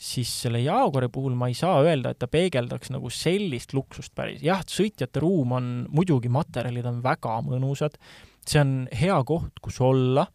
siis 0.00 0.30
selle 0.44 0.62
Jaguari 0.64 1.10
puhul 1.12 1.36
ma 1.36 1.50
ei 1.50 1.56
saa 1.56 1.80
öelda, 1.84 2.12
et 2.12 2.20
ta 2.20 2.28
peegeldaks 2.30 2.92
nagu 2.94 3.10
sellist 3.12 3.74
luksust 3.76 4.14
päris. 4.16 4.42
jah, 4.44 4.62
sõitjate 4.64 5.20
ruum 5.20 5.52
on, 5.56 5.70
muidugi 5.92 6.32
materjalid 6.32 6.88
on 6.88 7.02
väga 7.04 7.36
mõnusad, 7.44 7.98
see 8.48 8.62
on 8.62 8.74
hea 8.96 9.18
koht, 9.28 9.60
kus 9.62 9.80
olla, 9.84 10.26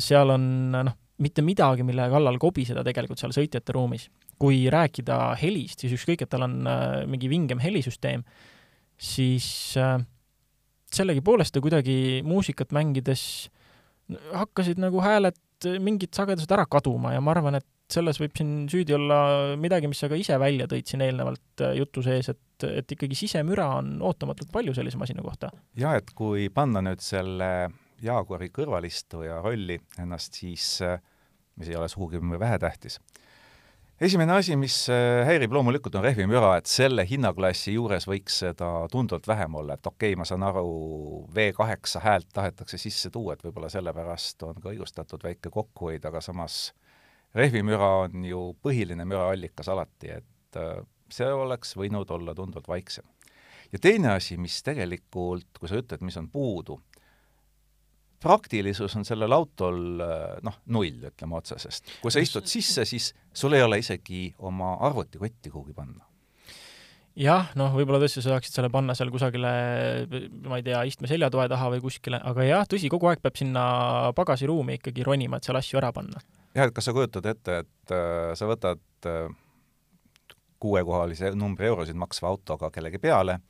seal 0.00 0.30
on 0.34 0.44
noh, 0.72 0.96
mitte 1.20 1.44
midagi, 1.44 1.84
mille 1.86 2.06
kallal 2.12 2.38
kobiseda 2.40 2.84
tegelikult 2.86 3.20
seal 3.20 3.34
sõitjate 3.36 3.76
ruumis. 3.76 4.08
kui 4.40 4.70
rääkida 4.72 5.34
helist, 5.36 5.82
siis 5.82 5.92
ükskõik, 5.98 6.22
et 6.24 6.30
tal 6.32 6.46
on 6.46 6.54
äh, 6.64 7.02
mingi 7.04 7.28
vingem 7.28 7.58
helisüsteem, 7.60 8.22
siis 8.96 9.76
äh, 9.76 9.98
sellegipoolest 10.96 11.52
ta 11.52 11.60
kuidagi 11.60 12.22
muusikat 12.24 12.72
mängides 12.72 13.50
hakkasid 14.32 14.80
nagu 14.80 15.02
hääled, 15.04 15.36
mingid 15.84 16.16
sagedused 16.16 16.54
ära 16.56 16.64
kaduma 16.64 17.12
ja 17.12 17.20
ma 17.20 17.34
arvan, 17.34 17.58
et 17.60 17.68
selles 17.92 18.16
võib 18.22 18.32
siin 18.38 18.64
süüdi 18.72 18.96
olla 18.96 19.20
midagi, 19.60 19.90
mis 19.92 20.00
sa 20.00 20.08
ka 20.08 20.16
ise 20.16 20.38
välja 20.40 20.64
tõid 20.70 20.88
siin 20.88 21.04
eelnevalt 21.04 21.66
äh, 21.66 21.76
jutu 21.76 22.00
sees, 22.06 22.32
et, 22.32 22.64
et 22.64 22.96
ikkagi 22.96 23.18
sisemüra 23.18 23.68
on 23.82 23.98
ootamatult 24.08 24.48
palju 24.56 24.72
sellise 24.78 24.96
masina 24.96 25.20
kohta. 25.26 25.52
jah, 25.76 26.00
et 26.00 26.16
kui 26.16 26.48
panna 26.48 26.80
nüüd 26.86 27.04
selle 27.04 27.50
Jaguari 28.02 28.48
kõrvalistuja 28.54 29.40
rolli 29.44 29.76
ennast, 30.00 30.38
siis 30.40 30.78
mis 31.60 31.68
ei 31.68 31.76
ole 31.76 31.88
sugugi 31.88 32.20
vähetähtis. 32.38 33.00
esimene 34.00 34.32
asi, 34.32 34.56
mis 34.56 34.88
äh, 34.88 35.26
häirib 35.26 35.52
loomulikult, 35.52 35.94
on 35.94 36.04
rehvimüra, 36.04 36.54
et 36.56 36.70
selle 36.70 37.04
hinnaklassi 37.04 37.74
juures 37.74 38.06
võiks 38.08 38.38
seda 38.44 38.68
tunduvalt 38.92 39.28
vähem 39.28 39.54
olla, 39.60 39.76
et 39.76 39.86
okei 39.86 40.14
okay,, 40.14 40.18
ma 40.18 40.24
saan 40.24 40.46
aru, 40.48 40.70
V8 41.36 42.00
häält 42.00 42.30
tahetakse 42.32 42.80
sisse 42.80 43.10
tuua, 43.12 43.34
et 43.34 43.44
võib-olla 43.44 43.68
sellepärast 43.68 44.46
on 44.48 44.62
ka 44.62 44.72
õigustatud 44.72 45.26
väike 45.26 45.52
kokkuhoid, 45.52 46.08
aga 46.08 46.24
samas 46.24 46.72
rehvimüra 47.36 47.90
on 48.06 48.24
ju 48.24 48.40
põhiline 48.64 49.04
müraallikas 49.04 49.68
alati, 49.68 50.16
et 50.16 50.60
äh, 50.60 50.80
see 51.12 51.28
oleks 51.28 51.76
võinud 51.76 52.08
olla 52.16 52.34
tunduvalt 52.34 52.72
vaiksem. 52.72 53.04
ja 53.72 53.78
teine 53.78 54.14
asi, 54.16 54.40
mis 54.40 54.62
tegelikult, 54.64 55.58
kui 55.60 55.68
sa 55.68 55.76
ütled, 55.84 56.00
mis 56.00 56.16
on 56.16 56.32
puudu, 56.32 56.80
praktilisus 58.20 58.96
on 58.98 59.06
sellel 59.08 59.32
autol 59.32 59.80
noh, 60.44 60.60
null, 60.66 61.08
ütleme 61.10 61.38
otsesest. 61.38 61.98
kui 62.02 62.12
sa 62.12 62.22
istud 62.22 62.48
sisse, 62.50 62.84
siis 62.88 63.12
sul 63.32 63.56
ei 63.56 63.64
ole 63.64 63.80
isegi 63.80 64.28
oma 64.38 64.76
arvutikotti 64.88 65.52
kuhugi 65.52 65.76
panna 65.76 66.10
jah, 67.18 67.50
noh, 67.58 67.72
võib-olla 67.74 68.00
tõesti 68.02 68.22
sa 68.22 68.34
saaksid 68.34 68.56
selle 68.56 68.70
panna 68.72 68.94
seal 68.98 69.10
kusagile, 69.12 69.52
ma 70.46 70.60
ei 70.60 70.66
tea, 70.66 70.82
istme 70.88 71.10
seljatoe 71.10 71.48
taha 71.50 71.70
või 71.74 71.82
kuskile, 71.84 72.20
aga 72.30 72.46
jah, 72.46 72.68
tõsi, 72.70 72.90
kogu 72.92 73.10
aeg 73.10 73.22
peab 73.24 73.38
sinna 73.38 73.64
pagasiruumi 74.16 74.78
ikkagi 74.78 75.06
ronima, 75.06 75.38
et 75.38 75.48
seal 75.48 75.58
asju 75.60 75.80
ära 75.80 75.92
panna. 75.96 76.22
jah, 76.54 76.66
et 76.66 76.74
kas 76.76 76.88
sa 76.88 76.94
kujutad 76.96 77.26
ette, 77.30 77.62
et 77.64 77.94
äh, 77.96 78.30
sa 78.38 78.48
võtad 78.50 79.10
äh, 79.10 79.26
kuuekohalise 80.60 81.34
numbri 81.38 81.70
eurosid 81.70 81.98
maksva 81.98 82.30
autoga 82.30 82.70
kellegi 82.74 83.00
peale, 83.02 83.40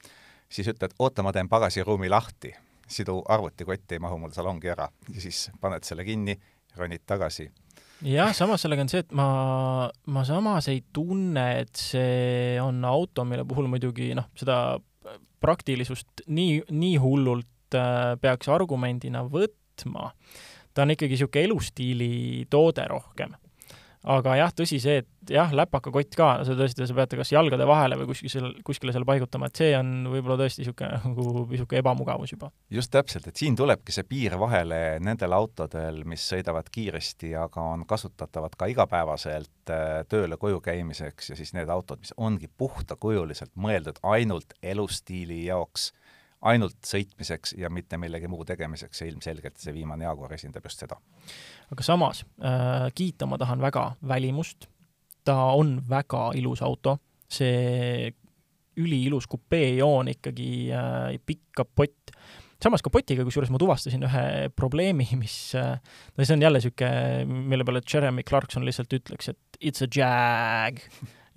siis 0.50 0.70
ütled, 0.72 0.94
oota, 0.98 1.24
ma 1.26 1.35
teen 1.37 1.50
pagasiruumi 1.50 2.11
lahti, 2.11 2.54
sidu 2.90 3.20
arvutikott 3.31 3.92
ei 3.94 4.03
mahu 4.03 4.18
mul 4.20 4.35
salongi 4.35 4.70
ära. 4.72 4.88
Ja 5.14 5.22
siis 5.22 5.48
paned 5.61 5.87
selle 5.87 6.05
kinni, 6.07 6.37
ronid 6.79 7.05
tagasi. 7.07 7.48
Jah, 8.07 8.33
samas 8.33 8.62
sellega 8.64 8.85
on 8.85 8.88
see, 8.88 9.03
et 9.05 9.11
ma, 9.16 9.26
ma 10.09 10.22
samas 10.24 10.70
ei 10.72 10.81
tunne, 10.92 11.46
et 11.61 11.76
see 11.76 12.57
on 12.62 12.81
auto, 12.88 13.26
mille 13.29 13.44
puhul 13.48 13.68
muidugi 13.68 14.14
noh, 14.16 14.31
seda 14.40 14.79
praktilisust 15.40 16.24
nii, 16.33 16.62
nii 16.72 16.96
hullult 17.00 17.76
äh, 17.76 18.16
peaks 18.20 18.48
argumendina 18.53 19.22
võtma. 19.29 20.11
ta 20.74 20.85
on 20.85 20.94
ikkagi 20.94 21.16
niisugune 21.16 21.44
elustiili 21.48 22.11
toode 22.53 22.85
rohkem 22.88 23.37
aga 24.08 24.34
jah, 24.38 24.52
tõsi 24.56 24.78
see, 24.80 25.02
et 25.02 25.32
jah, 25.34 25.50
läpakakott 25.52 26.14
ka, 26.16 26.28
sa 26.48 26.54
tõesti, 26.56 26.86
sa 26.88 26.96
peate 26.96 27.18
kas 27.20 27.32
jalgade 27.34 27.66
vahele 27.68 27.98
või 28.00 28.08
kuskil 28.08 28.32
seal, 28.32 28.48
kuskile 28.64 28.94
seal 28.94 29.04
paigutama, 29.08 29.50
et 29.50 29.60
see 29.60 29.74
on 29.76 30.08
võib-olla 30.08 30.38
tõesti 30.40 30.64
niisugune 30.64 31.00
nagu 31.04 31.44
niisugune 31.50 31.82
ebamugavus 31.82 32.32
juba. 32.32 32.50
just 32.72 32.92
täpselt, 32.94 33.28
et 33.28 33.40
siin 33.40 33.58
tulebki 33.58 33.92
see 33.92 34.08
piir 34.08 34.38
vahele 34.40 34.80
nendel 35.04 35.36
autodel, 35.36 36.02
mis 36.08 36.24
sõidavad 36.32 36.72
kiiresti, 36.72 37.34
aga 37.44 37.66
on 37.74 37.84
kasutatavad 37.88 38.56
ka 38.56 38.70
igapäevaselt 38.72 39.74
äh, 39.74 40.00
tööle 40.08 40.40
koju 40.40 40.62
käimiseks 40.64 41.34
ja 41.34 41.38
siis 41.38 41.52
need 41.56 41.68
autod, 41.68 42.00
mis 42.00 42.16
ongi 42.16 42.48
puhtakujuliselt 42.48 43.52
mõeldud 43.60 44.00
ainult 44.16 44.56
elustiili 44.62 45.44
jaoks 45.44 45.90
ainult 46.40 46.78
sõitmiseks 46.86 47.54
ja 47.60 47.68
mitte 47.72 47.98
millegi 48.00 48.28
muu 48.30 48.44
tegemiseks 48.48 49.02
ja 49.02 49.08
ilmselgelt 49.10 49.60
see 49.60 49.74
viimane 49.76 50.06
Jaguar 50.06 50.32
esindab 50.36 50.64
just 50.64 50.80
seda. 50.80 50.96
Aga 51.70 51.87
samas 51.87 52.24
äh, 52.42 52.88
kiita 52.94 53.28
ma 53.30 53.38
tahan 53.40 53.62
väga 53.62 53.92
välimust, 54.09 54.68
ta 55.24 55.52
on 55.56 55.78
väga 55.88 56.30
ilus 56.38 56.62
auto, 56.66 56.96
see 57.30 58.11
üliilus 58.80 59.28
kupeejoon 59.30 60.11
ikkagi 60.14 60.50
äh,, 60.74 61.18
pikk 61.26 61.61
kapott, 61.61 62.12
samas 62.62 62.85
kapotiga, 62.85 63.24
kusjuures 63.26 63.52
ma 63.52 63.61
tuvastasin 63.61 64.04
ühe 64.09 64.24
probleemi, 64.56 65.09
mis 65.22 65.37
äh,, 65.59 65.78
no 66.16 66.26
see 66.26 66.37
on 66.37 66.44
jälle 66.46 66.61
niisugune, 66.62 67.40
mille 67.52 67.66
peale 67.66 67.85
Jeremy 67.85 68.26
Clarkson 68.26 68.66
lihtsalt 68.66 68.98
ütleks, 69.00 69.33
et 69.33 69.61
it's 69.61 69.85
a 69.85 69.90
jag. 69.90 70.85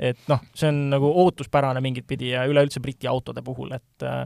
Et 0.03 0.19
noh, 0.27 0.41
see 0.57 0.67
on 0.71 0.87
nagu 0.89 1.09
ootuspärane 1.21 1.81
mingit 1.85 2.07
pidi 2.09 2.31
ja 2.31 2.47
üleüldse 2.49 2.81
Briti 2.81 3.07
autode 3.07 3.43
puhul, 3.45 3.75
et 3.77 4.05
äh, 4.07 4.23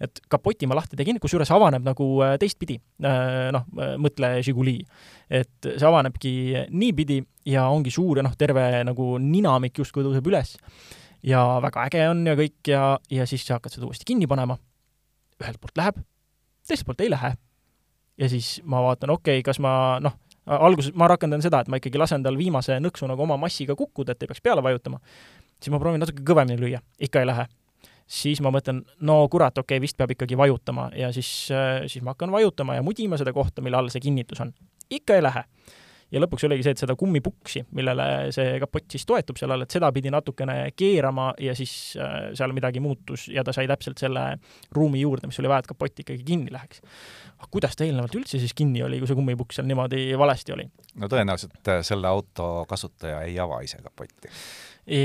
et 0.00 0.22
kapoti 0.32 0.68
ma 0.68 0.76
lahti 0.78 0.96
tegin, 0.98 1.18
kusjuures 1.20 1.50
avaneb 1.52 1.84
nagu 1.84 2.06
äh, 2.24 2.36
teistpidi, 2.40 2.78
äh, 3.04 3.50
noh, 3.54 3.66
äh, 3.76 3.94
mõtle 4.00 4.32
Žiguli. 4.44 4.78
et 5.30 5.68
see 5.68 5.86
avanebki 5.86 6.32
niipidi 6.72 7.20
ja 7.52 7.66
ongi 7.70 7.92
suur 7.94 8.18
ja 8.18 8.24
noh, 8.26 8.34
terve 8.38 8.64
nagu 8.86 9.12
ninamik 9.20 9.76
justkui 9.82 10.04
tõuseb 10.06 10.26
üles. 10.32 10.56
ja 11.22 11.44
väga 11.60 11.84
äge 11.90 12.08
on 12.08 12.24
ja 12.26 12.34
kõik 12.38 12.72
ja, 12.72 12.84
ja 13.10 13.26
siis 13.28 13.44
sa 13.44 13.58
hakkad 13.58 13.76
seda 13.76 13.86
uuesti 13.86 14.08
kinni 14.08 14.26
panema. 14.26 14.56
ühelt 15.40 15.60
poolt 15.60 15.76
läheb, 15.76 16.00
teiselt 16.66 16.88
poolt 16.88 17.04
ei 17.04 17.12
lähe. 17.12 17.34
ja 18.16 18.28
siis 18.28 18.60
ma 18.64 18.82
vaatan, 18.88 19.10
okei 19.10 19.40
okay,, 19.40 19.46
kas 19.52 19.60
ma 19.60 20.00
noh, 20.00 20.16
alguses 20.46 20.94
ma 20.96 21.12
rakendan 21.12 21.44
seda, 21.44 21.60
et 21.60 21.68
ma 21.68 21.76
ikkagi 21.76 22.00
lasen 22.00 22.24
tal 22.24 22.40
viimase 22.40 22.80
nõksu 22.80 23.06
nagu 23.06 23.28
oma 23.28 23.36
massiga 23.36 23.76
kukkuda, 23.76 24.16
et 24.16 24.24
ei 24.24 24.32
peaks 24.32 24.40
peale 24.40 24.64
vajutama. 24.64 25.00
siis 25.60 25.72
ma 25.74 25.78
proovin 25.78 26.00
natuke 26.00 26.24
kõvemini 26.24 26.56
lüüa, 26.56 26.80
ikka 26.98 27.20
ei 27.20 27.34
lähe 27.34 27.50
siis 28.10 28.40
ma 28.42 28.50
mõtlen, 28.54 28.82
no 29.06 29.20
kurat, 29.30 29.58
okei 29.60 29.78
okay,, 29.78 29.84
vist 29.84 29.98
peab 29.98 30.14
ikkagi 30.16 30.38
vajutama 30.38 30.88
ja 30.98 31.12
siis, 31.14 31.30
äh, 31.54 31.84
siis 31.90 32.04
ma 32.04 32.16
hakkan 32.16 32.32
vajutama 32.34 32.78
ja 32.78 32.86
mudima 32.86 33.18
seda 33.20 33.34
kohta, 33.36 33.62
mille 33.62 33.78
all 33.78 33.92
see 33.92 34.02
kinnitus 34.02 34.42
on. 34.42 34.52
ikka 34.90 35.18
ei 35.18 35.22
lähe. 35.22 35.44
ja 36.10 36.18
lõpuks 36.18 36.42
oligi 36.48 36.64
see, 36.66 36.72
et 36.74 36.80
seda 36.82 36.96
kummipuksi, 36.98 37.60
millele 37.78 38.04
see 38.34 38.56
kapott 38.58 38.90
siis 38.90 39.04
toetub 39.06 39.38
seal 39.38 39.54
all, 39.54 39.62
et 39.62 39.70
seda 39.70 39.92
pidi 39.94 40.10
natukene 40.10 40.56
keerama 40.74 41.28
ja 41.38 41.54
siis 41.54 41.74
äh, 42.02 42.32
seal 42.34 42.54
midagi 42.56 42.82
muutus 42.82 43.28
ja 43.30 43.44
ta 43.46 43.54
sai 43.54 43.70
täpselt 43.70 44.02
selle 44.02 44.24
ruumi 44.74 45.04
juurde, 45.04 45.30
mis 45.30 45.38
oli 45.38 45.52
vaja, 45.52 45.62
et 45.62 45.70
kapott 45.70 46.02
ikkagi 46.02 46.26
kinni 46.26 46.50
läheks. 46.50 46.82
aga 47.38 47.50
kuidas 47.50 47.78
ta 47.78 47.86
eelnevalt 47.86 48.16
üldse 48.18 48.42
siis 48.42 48.56
kinni 48.58 48.82
oli, 48.82 48.98
kui 48.98 49.10
see 49.10 49.20
kummipuks 49.20 49.60
seal 49.60 49.70
niimoodi 49.70 50.08
valesti 50.18 50.56
oli? 50.56 50.66
no 50.98 51.12
tõenäoliselt 51.12 51.70
äh, 51.70 51.84
selle 51.86 52.10
auto 52.10 52.66
kasutaja 52.68 53.22
ei 53.28 53.38
ava 53.38 53.62
ise 53.62 53.78
kapotti. 53.86 54.34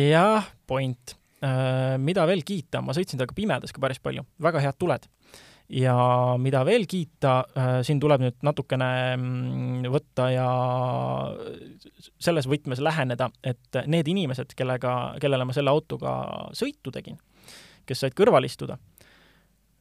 jah, 0.10 0.50
point 0.66 1.14
mida 2.02 2.24
veel 2.28 2.42
kiita, 2.48 2.82
ma 2.82 2.96
sõitsin 2.96 3.20
temaga 3.20 3.36
pimedas 3.38 3.74
ka 3.76 3.82
päris 3.84 4.00
palju, 4.04 4.24
väga 4.42 4.64
head 4.64 4.80
tuled. 4.80 5.06
ja 5.70 5.96
mida 6.38 6.62
veel 6.66 6.86
kiita, 6.86 7.36
äh, 7.58 7.70
siin 7.84 8.00
tuleb 8.00 8.22
nüüd 8.22 8.36
natukene 8.46 8.90
mm, 9.18 9.88
võtta 9.90 10.28
ja 10.30 10.50
selles 12.22 12.46
võtmes 12.46 12.82
läheneda, 12.86 13.32
et 13.44 13.80
need 13.90 14.08
inimesed, 14.08 14.54
kellega, 14.58 15.16
kellele 15.22 15.46
ma 15.46 15.56
selle 15.58 15.74
autoga 15.74 16.12
sõitu 16.54 16.94
tegin, 16.94 17.18
kes 17.86 18.06
said 18.06 18.14
kõrval 18.18 18.46
istuda, 18.46 18.78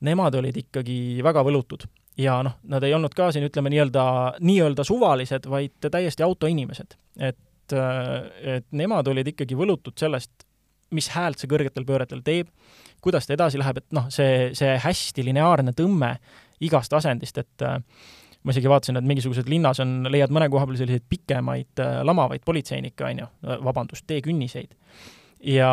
nemad 0.09 0.41
olid 0.41 0.57
ikkagi 0.65 1.21
väga 1.25 1.45
võlutud 1.45 1.85
ja 2.19 2.39
noh, 2.47 2.59
nad 2.71 2.83
ei 2.87 2.95
olnud 2.95 3.15
ka 3.17 3.31
siin, 3.35 3.47
ütleme 3.49 3.73
nii-öelda, 3.73 4.05
nii-öelda 4.45 4.87
suvalised, 4.87 5.49
vaid 5.51 5.91
täiesti 5.91 6.23
autoinimesed. 6.23 6.97
et, 7.19 7.73
äh, 7.73 8.57
et 8.57 8.67
nemad 8.73 9.09
olid 9.09 9.29
ikkagi 9.35 9.57
võlutud 9.57 9.99
sellest, 9.99 10.47
mis 10.95 11.11
häält 11.15 11.41
see 11.41 11.51
kõrgetel 11.51 11.87
pööretel 11.89 12.23
teeb, 12.25 12.51
kuidas 13.05 13.29
ta 13.29 13.37
edasi 13.37 13.61
läheb, 13.61 13.83
et 13.83 13.97
noh, 13.97 14.09
see, 14.13 14.53
see 14.57 14.77
hästi 14.81 15.25
lineaarne 15.27 15.75
tõmme 15.77 16.15
igast 16.65 16.95
asendist, 16.97 17.39
et 17.43 17.65
äh, 17.67 17.79
ma 18.45 18.55
isegi 18.55 18.71
vaatasin, 18.71 19.01
et 19.01 19.09
mingisugused 19.09 19.49
linnas 19.51 19.81
on, 19.85 20.03
leiad 20.13 20.33
mõne 20.35 20.49
koha 20.53 20.69
peal 20.69 20.81
selliseid 20.81 21.07
pikemaid 21.11 21.83
äh, 21.85 22.01
lamavaid 22.07 22.45
politseinikke, 22.47 23.07
on 23.09 23.25
ju, 23.25 23.31
vabandust, 23.67 24.07
teekünniseid. 24.11 24.75
ja 25.45 25.71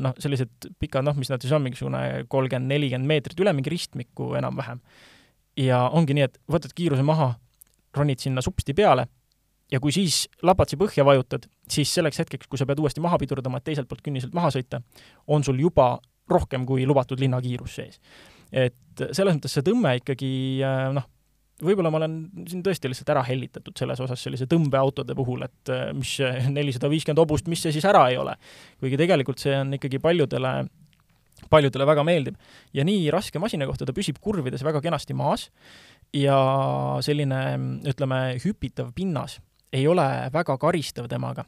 noh, 0.00 0.14
sellised 0.22 0.70
pikad, 0.80 1.04
noh, 1.04 1.16
mis 1.18 1.28
nad 1.32 1.42
siis 1.44 1.52
on, 1.52 1.64
mingisugune 1.64 2.24
kolmkümmend, 2.32 2.72
nelikümmend 2.72 3.08
meetrit 3.08 3.40
üle 3.44 3.52
mingi 3.52 3.72
ristmiku 3.72 4.32
enam-vähem. 4.40 4.80
ja 5.60 5.88
ongi 5.92 6.16
nii, 6.16 6.30
et 6.30 6.38
võtad 6.48 6.72
kiiruse 6.76 7.04
maha, 7.04 7.34
ronid 7.96 8.22
sinna 8.24 8.40
supsti 8.40 8.72
peale 8.72 9.10
ja 9.72 9.80
kui 9.80 9.94
siis 9.94 10.26
lapatsi 10.44 10.76
põhja 10.80 11.04
vajutad, 11.06 11.46
siis 11.70 11.92
selleks 11.94 12.20
hetkeks, 12.22 12.50
kui 12.50 12.60
sa 12.60 12.66
pead 12.68 12.82
uuesti 12.82 13.02
maha 13.04 13.18
pidurdama, 13.20 13.60
et 13.60 13.70
teiselt 13.70 13.88
poolt 13.88 14.04
künniselt 14.04 14.34
maha 14.36 14.52
sõita, 14.54 14.82
on 15.32 15.44
sul 15.46 15.60
juba 15.62 15.94
rohkem 16.30 16.66
kui 16.68 16.86
lubatud 16.88 17.20
linnakiirus 17.20 17.80
sees. 17.80 17.98
et 18.52 19.02
selles 19.16 19.32
mõttes 19.32 19.54
see 19.56 19.64
tõmme 19.64 19.94
ikkagi 19.96 20.30
äh, 20.66 20.90
noh, 20.92 21.06
võib-olla 21.64 21.90
ma 21.92 22.02
olen 22.02 22.16
siin 22.48 22.60
tõesti 22.64 22.90
lihtsalt 22.90 23.12
ära 23.14 23.22
hellitatud 23.24 23.76
selles 23.78 24.00
osas 24.04 24.20
sellise 24.20 24.46
tõmbeautode 24.50 25.16
puhul, 25.16 25.46
et 25.46 25.72
äh, 25.72 25.88
mis 25.96 26.18
nelisada 26.56 26.90
viiskümmend 26.92 27.22
hobust, 27.24 27.48
mis 27.48 27.64
see 27.64 27.74
siis 27.74 27.88
ära 27.88 28.04
ei 28.12 28.20
ole. 28.20 28.36
kuigi 28.82 29.00
tegelikult 29.00 29.42
see 29.42 29.56
on 29.56 29.72
ikkagi 29.78 30.02
paljudele 30.02 30.56
paljudele 31.50 31.86
väga 31.88 32.04
meeldib. 32.06 32.36
ja 32.72 32.84
nii 32.84 33.08
raske 33.10 33.40
masina 33.42 33.66
kohta 33.66 33.88
ta 33.88 33.96
püsib 33.96 34.20
kurvides 34.20 34.62
väga 34.64 34.80
kenasti 34.84 35.16
maas 35.16 35.48
ja 36.12 36.36
selline, 37.00 37.40
ütleme, 37.88 38.20
hüpitav 38.44 38.92
pinnas 38.94 39.40
ei 39.72 39.86
ole 39.88 40.06
väga 40.32 40.56
karistav 40.60 41.08
temaga. 41.08 41.44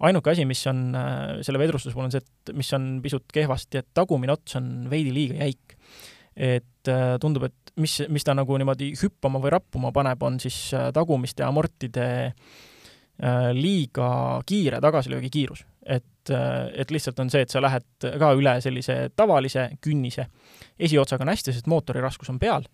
ainuke 0.00 0.32
asi, 0.32 0.44
mis 0.48 0.62
on 0.66 0.94
äh, 0.96 1.40
selle 1.46 1.60
vedrustuse 1.60 1.94
puhul, 1.94 2.08
on 2.08 2.14
see, 2.14 2.22
et 2.22 2.54
mis 2.56 2.72
on 2.74 2.88
pisut 3.04 3.26
kehvasti, 3.32 3.82
et 3.82 3.88
tagumine 3.94 4.34
ots 4.34 4.56
on 4.58 4.88
veidi 4.90 5.12
liiga 5.14 5.38
jäik. 5.44 5.76
et 6.36 6.88
äh, 6.88 7.14
tundub, 7.20 7.46
et 7.50 7.72
mis, 7.76 8.00
mis 8.08 8.24
ta 8.26 8.34
nagu 8.34 8.58
niimoodi 8.58 8.92
hüppama 9.02 9.42
või 9.42 9.54
rappuma 9.54 9.92
paneb, 9.94 10.22
on 10.22 10.40
siis 10.42 10.58
äh, 10.74 10.90
tagumiste 10.94 11.46
amortide 11.46 12.10
liiga 13.52 14.40
kiire 14.48 14.78
tagasilöögikiirus. 14.80 15.66
et, 15.84 16.30
et 16.72 16.90
lihtsalt 16.90 17.18
on 17.20 17.28
see, 17.28 17.42
et 17.44 17.52
sa 17.52 17.60
lähed 17.60 18.06
ka 18.16 18.30
üle 18.32 18.54
sellise 18.64 19.10
tavalise 19.12 19.66
künnise. 19.84 20.24
esiotsaga 20.78 21.26
on 21.26 21.34
hästi, 21.34 21.52
sest 21.52 21.68
mootori 21.68 22.00
raskus 22.00 22.32
on 22.32 22.38
peal, 22.40 22.64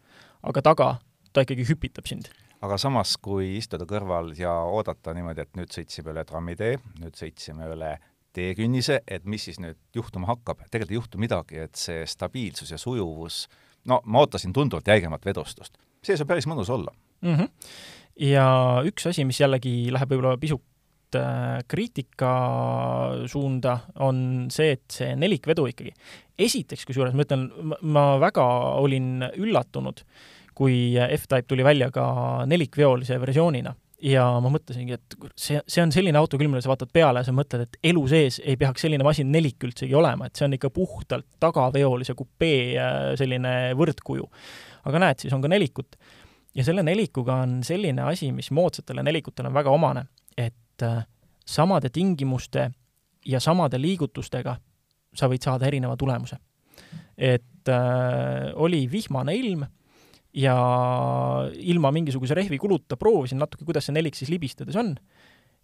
aga 0.47 0.63
taga 0.63 0.91
ta 1.33 1.43
ikkagi 1.43 1.67
hüpitab 1.67 2.07
sind 2.07 2.31
aga 2.65 2.79
samas, 2.81 3.17
kui 3.23 3.57
istuda 3.59 3.87
kõrval 3.89 4.33
ja 4.39 4.53
oodata 4.71 5.15
niimoodi, 5.17 5.45
et 5.45 5.59
nüüd 5.59 5.73
sõitsime 5.75 6.13
üle 6.15 6.25
trammitee, 6.29 6.79
nüüd 7.01 7.19
sõitsime 7.19 7.69
üle 7.73 7.97
teekünnise, 8.37 9.01
et 9.09 9.25
mis 9.25 9.47
siis 9.49 9.61
nüüd 9.63 9.79
juhtuma 9.97 10.29
hakkab, 10.31 10.65
tegelikult 10.71 10.93
ei 10.93 11.01
juhtu 11.01 11.21
midagi, 11.21 11.61
et 11.67 11.81
see 11.81 12.05
stabiilsus 12.09 12.73
ja 12.75 12.81
sujuvus, 12.81 13.47
no 13.89 14.01
ma 14.05 14.25
ootasin 14.25 14.55
tunduvalt 14.57 14.89
jäigemat 14.89 15.25
vedostust. 15.25 15.79
see 16.07 16.17
saab 16.17 16.29
päris 16.31 16.47
mõnus 16.47 16.69
olla 16.71 16.93
mm. 17.23 17.35
-hmm. 17.35 17.49
ja 18.29 18.47
üks 18.87 19.07
asi, 19.11 19.25
mis 19.25 19.41
jällegi 19.41 19.91
läheb 19.93 20.11
võib-olla 20.11 20.39
pisut 20.39 20.63
äh, 21.15 21.63
kriitika 21.69 22.33
suunda, 23.31 23.79
on 24.03 24.49
see, 24.53 24.75
et 24.77 24.85
see 24.91 25.15
nelikvedu 25.17 25.67
ikkagi. 25.71 25.95
esiteks, 26.39 26.85
kusjuures 26.85 27.15
ma 27.17 27.25
ütlen, 27.25 27.47
ma 27.83 28.07
väga 28.21 28.45
olin 28.83 29.25
üllatunud, 29.37 30.03
kui 30.57 30.97
F-Type 30.97 31.47
tuli 31.49 31.65
välja 31.65 31.91
ka 31.93 32.07
nelikveolise 32.49 33.21
versioonina 33.21 33.75
ja 34.03 34.25
ma 34.43 34.51
mõtlesingi, 34.53 34.97
et 34.97 35.17
see, 35.39 35.61
see 35.65 35.83
on 35.83 35.93
selline 35.95 36.19
auto 36.21 36.39
küll, 36.39 36.51
millele 36.51 36.65
sa 36.65 36.73
vaatad 36.73 36.93
peale 36.93 37.23
ja 37.23 37.29
sa 37.29 37.35
mõtled, 37.37 37.65
et 37.65 37.79
elu 37.93 38.03
sees 38.11 38.39
ei 38.45 38.59
peaks 38.61 38.85
selline 38.85 39.07
masin 39.07 39.31
nelik 39.33 39.63
üldsegi 39.69 39.97
olema, 39.97 40.29
et 40.29 40.37
see 40.37 40.47
on 40.49 40.57
ikka 40.57 40.71
puhtalt 40.75 41.27
tagaveolise 41.43 42.17
kupee 42.19 42.77
äh, 42.77 42.99
selline 43.19 43.57
võrdkuju. 43.79 44.29
aga 44.87 45.03
näed, 45.03 45.25
siis 45.25 45.33
on 45.35 45.43
ka 45.43 45.51
nelikut. 45.51 45.97
ja 46.55 46.65
selle 46.65 46.85
nelikuga 46.85 47.41
on 47.45 47.63
selline 47.65 48.03
asi, 48.03 48.31
mis 48.33 48.51
moodsatele 48.51 49.03
nelikutele 49.03 49.49
on 49.49 49.57
väga 49.57 49.73
omane, 49.73 50.07
et 50.37 50.55
äh, 50.83 51.05
samade 51.47 51.91
tingimuste 51.91 52.71
ja 53.27 53.41
samade 53.41 53.79
liigutustega 53.81 54.57
sa 55.17 55.29
võid 55.31 55.43
saada 55.43 55.67
erineva 55.67 55.97
tulemuse. 55.97 56.37
et 57.17 57.69
äh, 57.69 58.53
oli 58.55 58.91
vihmane 58.91 59.35
ilm 59.35 59.65
ja 60.35 60.57
ilma 61.53 61.91
mingisuguse 61.91 62.35
rehvi 62.35 62.59
kuluta 62.59 62.97
proovisin 62.97 63.39
natuke, 63.39 63.65
kuidas 63.65 63.87
see 63.87 63.95
nelik 63.97 64.15
siis 64.15 64.31
libistades 64.31 64.77
on 64.77 64.97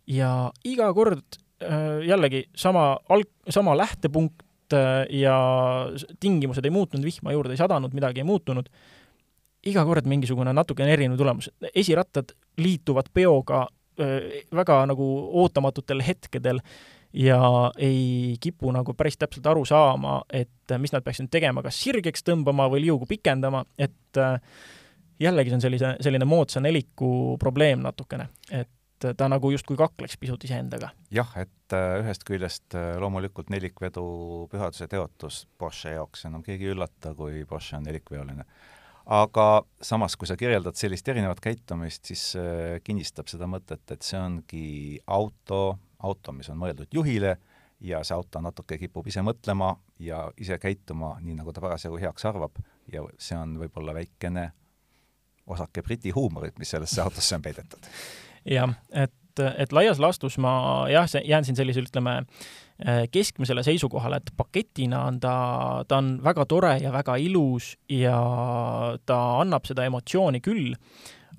ja 0.06 0.50
iga 0.64 0.88
kord 0.94 1.38
äh, 1.62 2.02
jällegi 2.06 2.46
sama 2.56 2.96
alg-, 3.12 3.50
sama 3.50 3.76
lähtepunkt 3.76 4.72
äh, 4.72 5.06
ja 5.10 5.36
tingimused 6.20 6.64
ei 6.64 6.74
muutunud, 6.74 7.04
vihma 7.04 7.32
juurde 7.32 7.54
ei 7.54 7.60
sadanud, 7.60 7.94
midagi 7.94 8.22
ei 8.22 8.28
muutunud, 8.28 8.68
iga 9.66 9.84
kord 9.86 10.08
mingisugune 10.10 10.52
natukene 10.52 10.92
erinev 10.92 11.18
tulemus. 11.20 11.50
esirattad 11.74 12.34
liituvad 12.58 13.12
peoga 13.14 13.66
väga 13.96 14.78
nagu 14.88 15.06
ootamatutel 15.42 16.00
hetkedel 16.06 16.60
ja 17.12 17.72
ei 17.76 18.36
kipu 18.40 18.72
nagu 18.72 18.94
päris 18.94 19.18
täpselt 19.20 19.46
aru 19.46 19.64
saama, 19.68 20.22
et 20.32 20.76
mis 20.78 20.92
nad 20.94 21.04
peaksid 21.04 21.28
tegema, 21.32 21.62
kas 21.64 21.80
sirgeks 21.82 22.24
tõmbama 22.26 22.68
või 22.72 22.86
liugu 22.86 23.08
pikendama, 23.08 23.64
et 23.78 24.20
äh, 24.20 24.38
jällegi 25.20 25.52
see 25.52 25.58
on 25.58 25.64
sellise, 25.66 25.96
selline 26.04 26.28
moodsa 26.28 26.62
neliku 26.64 27.36
probleem 27.40 27.84
natukene, 27.84 28.28
et 28.50 28.70
ta 29.02 29.26
nagu 29.28 29.50
justkui 29.50 29.76
kakleks 29.76 30.16
pisut 30.20 30.44
iseendaga. 30.46 30.92
jah, 31.10 31.32
et 31.36 31.76
äh, 31.76 31.98
ühest 32.02 32.24
küljest 32.28 32.76
äh, 32.78 32.94
loomulikult 33.02 33.50
nelikvedu 33.50 34.04
pühaduse 34.52 34.88
teotus 34.88 35.46
Porsche 35.58 35.96
jaoks 35.96 36.28
enam 36.30 36.44
keegi 36.46 36.70
ei 36.70 36.76
üllata, 36.76 37.14
kui 37.18 37.44
Porsche 37.48 37.76
on 37.76 37.88
nelikveoline. 37.90 38.46
Aga 39.06 39.46
samas, 39.82 40.16
kui 40.16 40.28
sa 40.30 40.36
kirjeldad 40.38 40.78
sellist 40.78 41.08
erinevat 41.08 41.40
käitumist, 41.42 42.04
siis 42.06 42.36
kinnistab 42.84 43.30
seda 43.30 43.48
mõtet, 43.50 43.82
et 43.90 44.02
see 44.06 44.20
ongi 44.20 44.66
auto, 45.06 45.78
auto, 46.02 46.34
mis 46.36 46.50
on 46.52 46.60
mõeldud 46.60 46.94
juhile 46.94 47.36
ja 47.82 48.02
see 48.06 48.14
auto 48.14 48.40
natuke 48.42 48.78
kipub 48.78 49.06
ise 49.10 49.24
mõtlema 49.26 49.72
ja 50.02 50.24
ise 50.40 50.58
käituma 50.62 51.16
nii, 51.20 51.34
nagu 51.40 51.52
ta 51.52 51.62
parasjagu 51.64 51.98
heaks 52.02 52.26
arvab 52.30 52.60
ja 52.92 53.02
see 53.18 53.38
on 53.38 53.56
võib-olla 53.58 53.94
väikene 53.96 54.50
osake 55.50 55.82
Briti 55.82 56.12
huumorit, 56.14 56.58
mis 56.58 56.70
sellesse 56.70 57.02
autosse 57.02 57.34
on 57.36 57.42
peidetud. 57.42 57.90
jah, 58.46 58.74
et, 58.90 59.14
et 59.40 59.72
laias 59.72 60.00
laastus 60.02 60.38
ma 60.42 60.86
jah, 60.90 61.08
jään 61.24 61.44
siin 61.44 61.56
sellise, 61.56 61.84
ütleme, 61.86 62.22
keskmisele 63.12 63.62
seisukohale, 63.62 64.18
et 64.18 64.30
paketina 64.36 65.04
on 65.06 65.20
ta, 65.22 65.34
ta 65.88 66.00
on 66.02 66.16
väga 66.24 66.46
tore 66.50 66.76
ja 66.82 66.92
väga 66.92 67.16
ilus 67.22 67.76
ja 67.88 68.18
ta 69.06 69.18
annab 69.40 69.68
seda 69.68 69.86
emotsiooni 69.86 70.42
küll 70.42 70.72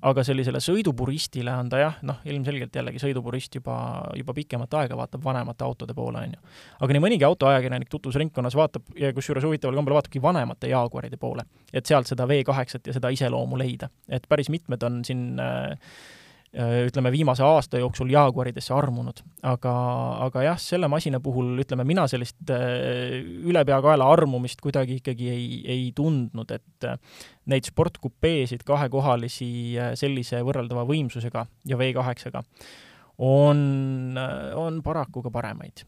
aga 0.04 0.24
sellisele 0.26 0.60
sõidupuristile 0.62 1.52
on 1.56 1.68
ta 1.72 1.80
jah, 1.80 2.00
noh, 2.06 2.18
ilmselgelt 2.28 2.74
jällegi 2.76 3.00
sõidupurist 3.00 3.58
juba, 3.58 3.76
juba 4.18 4.34
pikemat 4.36 4.76
aega 4.80 4.98
vaatab 4.98 5.22
vanemate 5.24 5.64
autode 5.64 5.96
poole, 5.96 6.24
on 6.26 6.34
ju. 6.36 6.56
aga 6.84 6.96
nii 6.96 7.04
mõnigi 7.06 7.28
autoajakirjanik 7.28 7.92
tutvusringkonnas 7.92 8.56
vaatab 8.58 8.90
ja 9.00 9.12
kusjuures 9.16 9.46
huvitaval 9.48 9.78
kombel 9.80 9.96
vaatabki 9.96 10.22
vanemate 10.22 10.72
Jaguaride 10.72 11.20
poole, 11.20 11.46
et 11.72 11.86
sealt 11.88 12.10
seda 12.10 12.28
V8-t 12.28 12.92
ja 12.92 12.98
seda 12.98 13.12
iseloomu 13.14 13.60
leida. 13.60 13.88
et 14.08 14.28
päris 14.28 14.52
mitmed 14.52 14.82
on 14.84 15.00
siin 15.08 15.40
äh, 15.40 15.72
Äh, 15.74 16.23
ütleme, 16.54 17.10
viimase 17.10 17.42
aasta 17.42 17.80
jooksul 17.82 18.10
Jaguaridesse 18.12 18.74
armunud. 18.74 19.22
aga, 19.42 19.72
aga 20.26 20.42
jah, 20.46 20.58
selle 20.60 20.88
masina 20.88 21.20
puhul 21.20 21.58
ütleme, 21.64 21.84
mina 21.84 22.06
sellist 22.10 22.50
äh, 22.54 23.18
ülepeakaela 23.50 24.06
armumist 24.12 24.62
kuidagi 24.62 25.00
ikkagi 25.00 25.30
ei, 25.32 25.48
ei 25.66 25.88
tundnud, 25.96 26.50
et 26.54 26.86
äh, 26.86 26.98
neid 27.50 27.66
sportkupeesid, 27.66 28.62
kahekohalisi 28.66 29.50
sellise 29.98 30.42
võrreldava 30.46 30.86
võimsusega 30.88 31.46
ja 31.68 31.78
V8-ga 31.80 32.44
on, 33.18 34.14
on 34.54 34.80
paraku 34.82 35.24
ka 35.26 35.34
paremaid. 35.34 35.84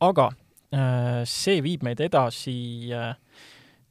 aga 0.00 0.30
see 1.30 1.60
viib 1.62 1.84
meid 1.86 2.00
edasi 2.02 2.90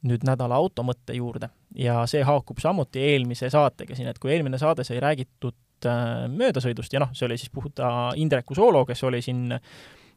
nüüd 0.08 0.24
nädala 0.26 0.58
automõtte 0.60 1.16
juurde 1.16 1.50
ja 1.76 2.00
see 2.10 2.24
haakub 2.26 2.60
samuti 2.62 3.02
eelmise 3.12 3.50
saatega 3.52 3.96
siin, 3.96 4.10
et 4.10 4.18
kui 4.22 4.32
eelmine 4.34 4.58
saade 4.60 4.84
sai 4.86 5.00
räägitud 5.02 5.88
äh, 5.88 6.26
möödasõidust 6.32 6.94
ja 6.94 7.02
noh, 7.02 7.12
see 7.16 7.28
oli 7.28 7.38
siis 7.40 7.52
puhta 7.52 8.12
Indreku 8.16 8.56
soolo, 8.56 8.84
kes 8.88 9.04
oli 9.08 9.22
siin 9.24 9.48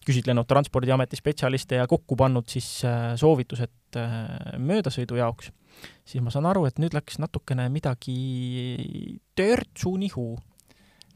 küsitlenud 0.06 0.48
Transpordiameti 0.48 1.20
spetsialiste 1.20 1.82
ja 1.82 1.88
kokku 1.90 2.16
pannud 2.20 2.48
siis 2.52 2.68
äh, 2.88 3.14
soovitused 3.20 4.00
äh, 4.00 4.20
möödasõidu 4.58 5.20
jaoks, 5.20 5.52
siis 6.08 6.24
ma 6.24 6.34
saan 6.34 6.48
aru, 6.50 6.66
et 6.70 6.80
nüüd 6.82 6.96
läks 6.96 7.20
natukene 7.20 7.68
midagi 7.74 9.18
törtsu 9.36 9.96
nihu. 10.00 10.32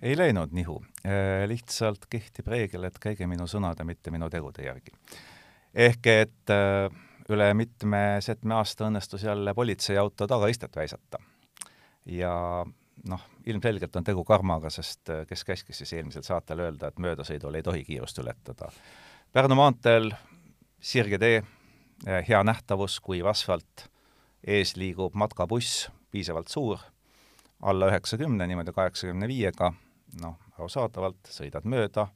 ei 0.04 0.18
läinud 0.20 0.52
nihu, 0.52 0.82
lihtsalt 1.48 2.10
kehtib 2.12 2.50
reegel, 2.52 2.84
et 2.84 3.00
käige 3.00 3.28
minu 3.28 3.48
sõnade, 3.48 3.86
mitte 3.88 4.12
minu 4.12 4.28
tegude 4.30 4.66
järgi. 4.68 4.92
ehk 5.74 6.08
et 6.12 6.52
äh, 6.52 6.92
üle 7.32 7.54
mitme-setme 7.56 8.56
aasta 8.58 8.88
õnnestus 8.90 9.24
jälle 9.24 9.54
politseiauto 9.54 10.28
tagaistet 10.28 10.76
väisata. 10.76 11.20
ja 12.06 12.66
noh, 13.08 13.22
ilmselgelt 13.46 13.96
on 13.96 14.04
tegu 14.04 14.24
karmaga, 14.28 14.70
sest 14.70 15.10
äh, 15.10 15.26
kes 15.28 15.44
käskis 15.44 15.78
siis 15.82 15.94
eelmisel 15.94 16.24
saatel 16.24 16.60
öelda, 16.66 16.88
et 16.88 17.00
möödasõidul 17.00 17.56
ei 17.56 17.64
tohi 17.64 17.84
kiirust 17.88 18.20
ületada. 18.20 18.72
Pärnu 19.34 19.56
maanteel 19.56 20.12
sirge 20.84 21.20
tee, 21.20 21.44
äh, 22.08 22.24
hea 22.28 22.44
nähtavus, 22.44 23.00
kuiv 23.00 23.28
asfalt, 23.32 23.88
ees 24.44 24.76
liigub 24.76 25.16
matkabuss, 25.16 25.88
piisavalt 26.12 26.52
suur, 26.52 26.80
alla 27.62 27.88
üheksakümne, 27.92 28.48
niimoodi 28.48 28.76
kaheksakümne 28.76 29.28
viiega, 29.28 29.72
noh, 30.22 30.38
arusaadavalt 30.58 31.32
sõidad 31.32 31.66
mööda 31.66 32.10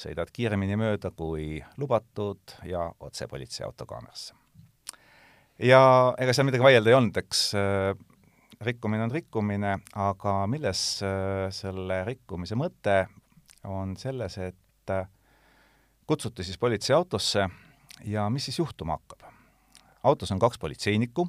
sõidad 0.00 0.30
kiiremini 0.32 0.76
mööda 0.78 1.10
kui 1.14 1.58
lubatud 1.80 2.56
ja 2.68 2.86
otse 3.00 3.28
politseiauto 3.30 3.86
kaamerasse. 3.86 4.34
ja 5.58 6.14
ega 6.18 6.32
seal 6.32 6.48
midagi 6.48 6.66
vaielda 6.66 6.90
ei 6.90 6.96
olnud, 6.98 7.16
eks 7.22 7.42
äh, 7.58 7.92
rikkumine 8.60 9.04
on 9.04 9.12
rikkumine, 9.14 9.78
aga 9.94 10.34
milles 10.50 11.02
äh, 11.02 11.50
selle 11.54 12.02
rikkumise 12.08 12.58
mõte, 12.58 13.04
on 13.64 13.96
selles, 13.96 14.38
et 14.38 14.90
äh, 14.92 15.06
kutsuti 16.06 16.44
siis 16.44 16.58
politseiautosse 16.58 17.48
ja 18.04 18.28
mis 18.30 18.50
siis 18.50 18.58
juhtuma 18.58 18.98
hakkab? 18.98 19.30
autos 20.04 20.32
on 20.34 20.38
kaks 20.38 20.58
politseinikku 20.60 21.28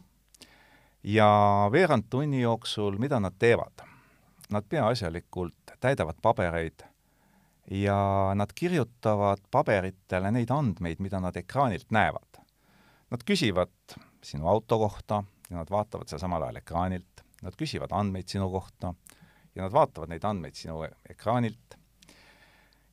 ja 1.03 1.29
veerand 1.71 2.09
tunni 2.09 2.41
jooksul, 2.41 2.97
mida 2.99 3.19
nad 3.19 3.37
teevad? 3.39 3.85
Nad 4.51 4.65
peaasjalikult 4.69 5.77
täidavad 5.79 6.19
pabereid 6.21 6.83
ja 7.71 8.31
nad 8.35 8.51
kirjutavad 8.55 9.41
paberitele 9.51 10.31
neid 10.31 10.51
andmeid, 10.51 10.99
mida 11.01 11.19
nad 11.19 11.35
ekraanilt 11.37 11.91
näevad. 11.91 12.41
Nad 13.11 13.23
küsivad 13.25 13.95
sinu 14.25 14.47
auto 14.49 14.77
kohta 14.81 15.23
ja 15.49 15.57
nad 15.57 15.71
vaatavad 15.71 16.09
seda 16.09 16.19
samal 16.21 16.43
ajal 16.45 16.61
ekraanilt, 16.61 17.23
nad 17.41 17.57
küsivad 17.57 17.93
andmeid 17.93 18.29
sinu 18.29 18.49
kohta 18.53 18.93
ja 19.55 19.63
nad 19.63 19.73
vaatavad 19.73 20.11
neid 20.11 20.25
andmeid 20.25 20.57
sinu 20.57 20.83
ekraanilt. 21.09 21.77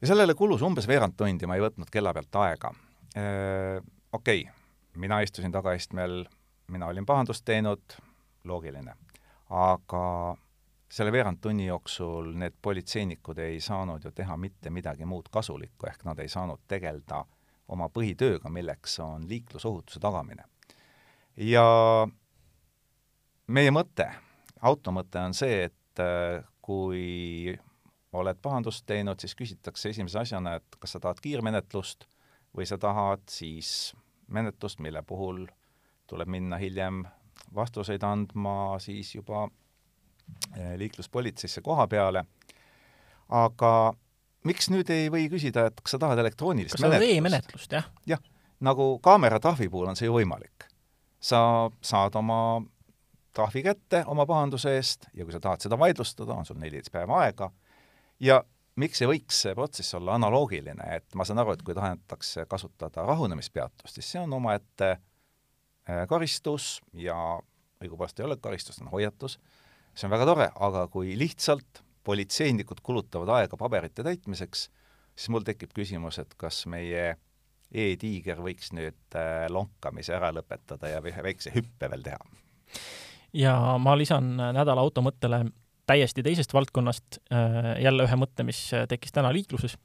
ja 0.01 0.07
sellele 0.07 0.35
kulus 0.35 0.63
umbes 0.63 0.89
veerand 0.89 1.17
tundi, 1.17 1.47
ma 1.47 1.57
ei 1.57 1.65
võtnud 1.65 1.91
kella 1.91 2.13
pealt 2.13 2.37
aega. 2.37 2.73
Okei 4.13 4.43
okay,, 4.43 4.55
mina 4.97 5.21
istusin 5.21 5.53
tagaistmel, 5.53 6.25
mina 6.69 6.87
olin 6.87 7.07
pahandust 7.07 7.45
teinud, 7.45 7.97
loogiline. 8.45 8.95
aga 9.49 10.37
selle 10.93 11.13
veerand 11.13 11.41
tunni 11.41 11.67
jooksul 11.67 12.35
need 12.37 12.59
politseinikud 12.63 13.39
ei 13.41 13.61
saanud 13.65 14.05
ju 14.05 14.11
teha 14.13 14.37
mitte 14.37 14.71
midagi 14.71 15.07
muud 15.09 15.31
kasulikku, 15.33 15.89
ehk 15.89 16.05
nad 16.05 16.19
ei 16.21 16.29
saanud 16.29 16.61
tegeleda 16.69 17.23
oma 17.73 17.89
põhitööga, 17.89 18.51
milleks 18.53 18.99
on 19.01 19.25
liiklusohutuse 19.29 20.01
tagamine. 20.01 20.45
ja 21.37 21.65
meie 23.47 23.71
mõte, 23.73 24.11
auto 24.61 24.93
mõte 24.93 25.23
on 25.25 25.35
see, 25.35 25.65
et 25.71 26.03
äh, 26.05 26.45
kui 26.61 27.57
oled 28.13 28.43
pahandust 28.43 28.85
teinud, 28.87 29.21
siis 29.21 29.35
küsitakse 29.35 29.95
esimese 29.95 30.21
asjana, 30.21 30.59
et 30.61 30.77
kas 30.79 30.93
sa 30.93 31.01
tahad 31.01 31.25
kiirmenetlust 31.25 32.05
või 32.53 32.69
sa 32.69 32.77
tahad 32.79 33.25
siis 33.33 33.95
menetlust, 34.29 34.81
mille 34.85 35.01
puhul 35.03 35.47
tuleb 36.07 36.29
minna 36.29 36.61
hiljem 36.61 37.07
vastuseid 37.55 38.05
andma 38.05 38.77
siis 38.81 39.15
juba 39.15 39.47
liikluspolitseisse 40.77 41.63
koha 41.65 41.87
peale, 41.89 42.25
aga 43.29 43.73
miks 44.49 44.69
nüüd 44.73 44.91
ei 44.93 45.09
või 45.13 45.29
küsida, 45.33 45.69
et 45.71 45.81
kas 45.81 45.97
sa 45.97 46.03
tahad 46.03 46.21
elektroonilist 46.23 46.77
kas 46.77 46.85
menetlust? 46.85 47.17
e-menetlust, 47.17 47.73
jah? 47.79 47.89
jah, 48.07 48.23
nagu 48.61 48.97
kaameratrahvi 49.05 49.71
puhul 49.73 49.93
on 49.93 49.99
see 49.99 50.11
ju 50.11 50.17
võimalik. 50.19 50.69
sa 51.23 51.71
saad 51.81 52.17
oma 52.19 52.63
trahvi 53.33 53.63
kätte 53.63 54.03
oma 54.07 54.27
pahanduse 54.27 54.75
eest 54.77 55.07
ja 55.15 55.25
kui 55.25 55.33
sa 55.33 55.41
tahad 55.41 55.63
seda 55.65 55.79
vaidlustada, 55.79 56.35
on 56.35 56.47
sul 56.47 56.59
neliteist 56.61 56.93
päeva 56.93 57.23
aega 57.23 57.51
ja 58.21 58.43
miks 58.81 59.03
ei 59.03 59.09
võiks 59.11 59.43
see 59.45 59.55
protsess 59.57 59.95
olla 59.99 60.17
analoogiline, 60.19 60.85
et 60.97 61.17
ma 61.19 61.27
saan 61.29 61.43
aru, 61.43 61.55
et 61.57 61.63
kui 61.65 61.77
tahetakse 61.77 62.47
kasutada 62.49 63.07
rahunemispeatust, 63.09 63.95
siis 63.95 64.13
see 64.15 64.23
on 64.23 64.33
omaette 64.39 64.91
äh, 64.97 66.05
karistus 66.09 66.79
ja 66.97 67.17
õigupoolest 67.83 68.21
ei 68.21 68.27
ole 68.29 68.39
karistust, 68.41 68.81
on 68.85 68.93
hoiatus, 68.93 69.39
see 69.95 70.09
on 70.09 70.15
väga 70.15 70.29
tore, 70.29 70.49
aga 70.55 70.87
kui 70.93 71.17
lihtsalt 71.19 71.83
politseinikud 72.05 72.81
kulutavad 72.83 73.31
aega 73.39 73.59
paberite 73.61 74.05
täitmiseks, 74.07 74.67
siis 75.15 75.31
mul 75.33 75.45
tekib 75.47 75.75
küsimus, 75.77 76.19
et 76.23 76.35
kas 76.41 76.65
meie 76.71 77.13
e-tiiger 77.73 78.43
võiks 78.45 78.73
nüüd 78.77 79.17
äh, 79.17 79.47
lonkamise 79.53 80.17
ära 80.17 80.33
lõpetada 80.35 80.91
ja 80.93 81.01
ühe 81.05 81.25
väikse 81.25 81.53
hüppe 81.55 81.89
veel 81.93 82.05
teha. 82.05 82.21
ja 83.33 83.57
ma 83.81 83.97
lisan 83.97 84.35
nädala 84.37 84.81
auto 84.81 85.05
mõttele 85.05 85.45
täiesti 85.89 86.23
teisest 86.23 86.53
valdkonnast 86.55 87.19
äh, 87.33 87.73
jälle 87.85 88.05
ühe 88.07 88.19
mõtte, 88.19 88.45
mis 88.45 88.61
tekkis 88.89 89.15
täna 89.15 89.33
liikluses, 89.35 89.79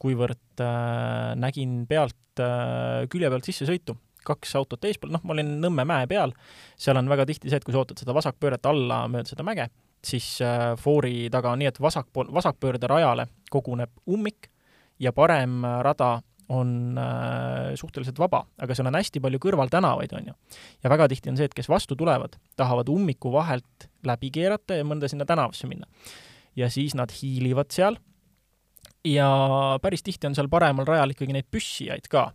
kuivõrd 0.00 0.64
äh, 0.64 1.34
nägin 1.40 1.84
pealt 1.90 2.16
külje 2.34 3.28
pealt 3.30 3.46
sissesõitu, 3.46 3.94
kaks 4.26 4.56
autot 4.60 4.84
eespool, 4.88 5.12
noh, 5.14 5.22
ma 5.24 5.36
olin 5.36 5.54
Nõmme 5.64 5.86
mäe 5.88 6.08
peal, 6.10 6.34
seal 6.80 6.98
on 7.00 7.08
väga 7.10 7.26
tihti 7.28 7.50
see, 7.50 7.60
et 7.60 7.64
kui 7.64 7.74
sa 7.74 7.82
ootad 7.82 8.00
seda 8.00 8.16
vasakpööret 8.16 8.66
alla 8.66 9.04
mööda 9.08 9.32
seda 9.32 9.46
mäge, 9.46 9.68
siis 10.04 10.36
foori 10.80 11.28
taga 11.32 11.54
on 11.54 11.62
nii, 11.62 11.70
et 11.72 11.80
vasakpool, 11.80 12.28
vasakpöörde 12.34 12.90
rajale 12.90 13.28
koguneb 13.52 13.92
ummik 14.10 14.50
ja 15.00 15.12
parem 15.16 15.62
rada 15.84 16.18
on 16.48 16.98
äh, 16.98 17.74
suhteliselt 17.74 18.18
vaba, 18.18 18.44
aga 18.60 18.76
seal 18.76 18.88
on 18.90 18.98
hästi 18.98 19.22
palju 19.24 19.40
kõrvaltänavaid, 19.40 20.12
on 20.18 20.30
ju. 20.30 20.34
ja 20.84 20.92
väga 20.92 21.08
tihti 21.08 21.32
on 21.32 21.38
see, 21.40 21.48
et 21.48 21.56
kes 21.56 21.68
vastu 21.72 21.96
tulevad, 21.96 22.36
tahavad 22.56 22.90
ummiku 22.92 23.32
vahelt 23.32 23.88
läbi 24.04 24.30
keerata 24.34 24.78
ja 24.78 24.84
mõnda 24.84 25.08
sinna 25.08 25.24
tänavasse 25.28 25.68
minna. 25.70 25.88
ja 26.56 26.68
siis 26.70 26.94
nad 26.94 27.12
hiilivad 27.16 27.72
seal 27.72 27.96
ja 29.04 29.28
päris 29.82 30.04
tihti 30.04 30.28
on 30.28 30.36
seal 30.36 30.50
paremal 30.52 30.86
rajal 30.88 31.14
ikkagi 31.14 31.36
neid 31.36 31.48
püssijaid 31.52 32.08
ka 32.12 32.30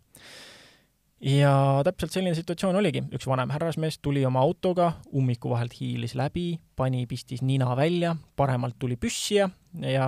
ja 1.21 1.53
täpselt 1.83 2.13
selline 2.15 2.35
situatsioon 2.37 2.77
oligi, 2.79 3.01
üks 3.15 3.27
vanem 3.27 3.51
härrasmees 3.51 3.99
tuli 4.03 4.23
oma 4.27 4.41
autoga, 4.43 4.93
ummiku 5.15 5.51
vahelt 5.51 5.75
hiilis 5.79 6.15
läbi, 6.15 6.53
pani, 6.79 7.05
pistis 7.09 7.43
nina 7.43 7.75
välja, 7.77 8.15
paremalt 8.39 8.77
tuli 8.79 8.95
püssija 8.99 9.49
ja 9.83 10.07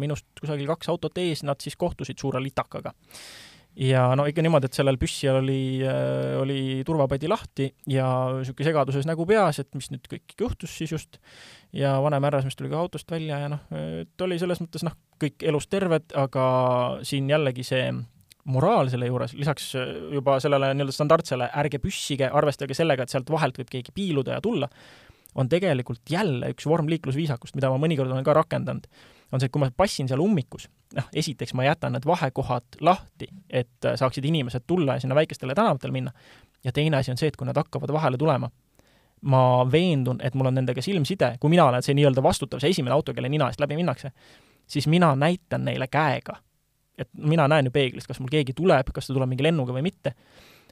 minust 0.00 0.26
kusagil 0.40 0.68
kaks 0.72 0.88
autot 0.92 1.20
ees, 1.20 1.44
nad 1.46 1.60
siis 1.60 1.76
kohtusid 1.76 2.18
suure 2.20 2.40
litakaga. 2.42 2.94
ja 3.76 4.06
no 4.16 4.24
ikka 4.24 4.40
niimoodi, 4.40 4.70
et 4.70 4.78
sellel 4.78 4.96
püssijal 4.96 5.42
oli, 5.42 5.84
äh, 5.84 6.38
oli 6.40 6.82
turvapadi 6.88 7.28
lahti 7.28 7.68
ja 7.92 8.06
niisugune 8.38 8.70
segaduses 8.70 9.04
nägu 9.04 9.26
peas, 9.28 9.60
et 9.60 9.68
mis 9.76 9.90
nüüd 9.92 10.08
kõik 10.08 10.40
juhtus 10.40 10.78
siis 10.78 10.96
just, 10.96 11.20
ja 11.76 11.98
vanem 12.00 12.24
härrasmees 12.24 12.56
tuli 12.56 12.72
ka 12.72 12.80
autost 12.80 13.10
välja 13.12 13.42
ja 13.44 13.52
noh, 13.52 13.68
et 14.00 14.24
oli 14.24 14.40
selles 14.40 14.64
mõttes 14.64 14.86
noh, 14.88 14.96
kõik 15.20 15.44
elus 15.44 15.68
terved, 15.68 16.16
aga 16.16 16.46
siin 17.04 17.28
jällegi 17.28 17.68
see 17.68 17.90
moraal 18.52 18.90
selle 18.92 19.08
juures, 19.10 19.34
lisaks 19.38 19.72
äh, 19.78 19.90
juba 20.14 20.38
sellele 20.42 20.70
nii-öelda 20.74 20.94
standardsele 20.94 21.50
ärge 21.62 21.80
püssige, 21.82 22.28
arvestage 22.30 22.76
sellega, 22.78 23.06
et 23.06 23.12
sealt 23.12 23.30
vahelt 23.32 23.58
võib 23.60 23.70
keegi 23.72 23.94
piiluda 23.94 24.36
ja 24.36 24.44
tulla, 24.44 24.68
on 25.36 25.50
tegelikult 25.52 26.02
jälle 26.10 26.50
üks 26.54 26.66
vorm 26.68 26.88
liiklusviisakust, 26.88 27.56
mida 27.58 27.70
ma 27.72 27.80
mõnikord 27.82 28.12
olen 28.12 28.24
ka 28.24 28.36
rakendanud, 28.36 28.86
on 29.32 29.42
see, 29.42 29.50
et 29.50 29.54
kui 29.54 29.62
ma 29.62 29.70
passin 29.76 30.08
seal 30.08 30.22
ummikus, 30.22 30.68
noh, 30.96 31.08
esiteks 31.16 31.52
ma 31.58 31.66
jätan 31.66 31.96
need 31.96 32.06
vahekohad 32.08 32.78
lahti, 32.86 33.28
et 33.50 33.88
äh, 33.88 33.98
saaksid 33.98 34.24
inimesed 34.30 34.66
tulla 34.66 34.96
ja 34.96 35.04
sinna 35.04 35.18
väikestele 35.18 35.56
tänavatele 35.58 35.94
minna, 35.94 36.14
ja 36.64 36.72
teine 36.72 37.02
asi 37.02 37.12
on 37.12 37.20
see, 37.20 37.32
et 37.32 37.36
kui 37.36 37.48
nad 37.48 37.58
hakkavad 37.58 37.92
vahele 37.92 38.20
tulema, 38.20 38.50
ma 39.26 39.42
veendun, 39.72 40.20
et 40.22 40.34
mul 40.38 40.52
on 40.52 40.60
nendega 40.60 40.82
silmside, 40.84 41.34
kui 41.40 41.50
mina 41.50 41.66
olen 41.66 41.82
see 41.82 41.96
nii-öelda 41.98 42.22
vastutav, 42.22 42.62
see 42.62 42.70
esimene 42.76 42.94
auto, 42.94 43.14
kelle 43.16 43.30
nina 43.32 43.50
eest 43.50 43.60
läbi 43.60 43.78
minnakse, 43.78 44.12
siis 44.70 44.86
mina 44.92 45.14
näitan 45.18 45.64
neile 45.66 45.88
käega 45.90 46.38
et 46.98 47.08
mina 47.18 47.46
näen 47.48 47.68
ju 47.68 47.74
peeglist, 47.74 48.08
kas 48.08 48.20
mul 48.22 48.32
keegi 48.32 48.54
tuleb, 48.56 48.92
kas 48.94 49.08
ta 49.08 49.14
tuleb 49.16 49.30
mingi 49.30 49.44
lennuga 49.44 49.74
või 49.76 49.84
mitte, 49.86 50.14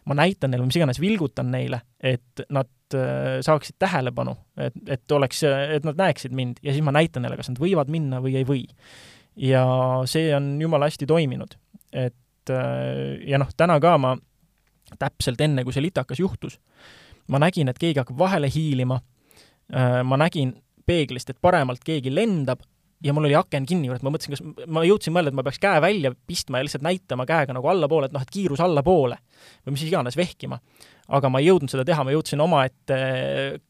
ma 0.08 0.16
näitan 0.18 0.52
neile, 0.52 0.66
mis 0.68 0.76
iganes, 0.78 1.00
vilgutan 1.00 1.50
neile, 1.52 1.80
et 2.00 2.44
nad 2.52 2.96
äh, 2.96 3.38
saaksid 3.44 3.78
tähelepanu, 3.82 4.36
et, 4.60 4.76
et 4.96 5.16
oleks, 5.16 5.42
et 5.44 5.86
nad 5.86 6.00
näeksid 6.00 6.34
mind 6.36 6.60
ja 6.64 6.74
siis 6.74 6.84
ma 6.84 6.92
näitan 6.94 7.24
neile, 7.24 7.38
kas 7.40 7.50
nad 7.52 7.60
võivad 7.60 7.92
minna 7.92 8.20
või 8.24 8.36
ei 8.40 8.48
või. 8.48 8.66
ja 9.36 9.64
see 10.10 10.28
on 10.36 10.54
jumala 10.62 10.90
hästi 10.90 11.08
toiminud. 11.08 11.56
et 11.92 12.52
äh, 12.52 13.24
ja 13.26 13.40
noh, 13.40 13.50
täna 13.56 13.80
ka 13.80 13.96
ma 13.98 14.16
täpselt 14.98 15.40
enne, 15.40 15.64
kui 15.64 15.72
see 15.72 15.82
litakas 15.82 16.20
juhtus, 16.20 16.58
ma 17.28 17.40
nägin, 17.40 17.68
et 17.68 17.80
keegi 17.80 17.98
hakkab 18.02 18.18
vahele 18.18 18.50
hiilima, 18.52 19.00
äh, 19.72 20.02
ma 20.04 20.20
nägin 20.20 20.54
peeglist, 20.86 21.30
et 21.30 21.40
paremalt 21.40 21.84
keegi 21.84 22.12
lendab, 22.12 22.60
ja 23.04 23.12
mul 23.12 23.28
oli 23.28 23.36
aken 23.38 23.66
kinni, 23.68 23.88
kurat, 23.90 24.04
ma 24.04 24.12
mõtlesin, 24.14 24.34
kas 24.36 24.66
ma 24.70 24.84
jõudsin 24.86 25.14
mõelda, 25.14 25.32
et 25.32 25.38
ma 25.38 25.44
peaks 25.46 25.60
käe 25.62 25.80
välja 25.82 26.12
pistma 26.28 26.60
ja 26.60 26.66
lihtsalt 26.66 26.84
näitama 26.86 27.26
käega 27.28 27.56
nagu 27.56 27.68
allapoole, 27.70 28.08
et 28.08 28.16
noh, 28.16 28.24
et 28.24 28.32
kiirus 28.32 28.62
allapoole 28.64 29.18
või 29.66 29.76
mis 29.76 29.86
iganes, 29.88 30.16
vehkima. 30.16 30.60
aga 31.08 31.28
ma 31.28 31.40
ei 31.42 31.50
jõudnud 31.50 31.72
seda 31.72 31.84
teha, 31.84 32.04
ma 32.04 32.14
jõudsin 32.14 32.40
omaette 32.40 32.98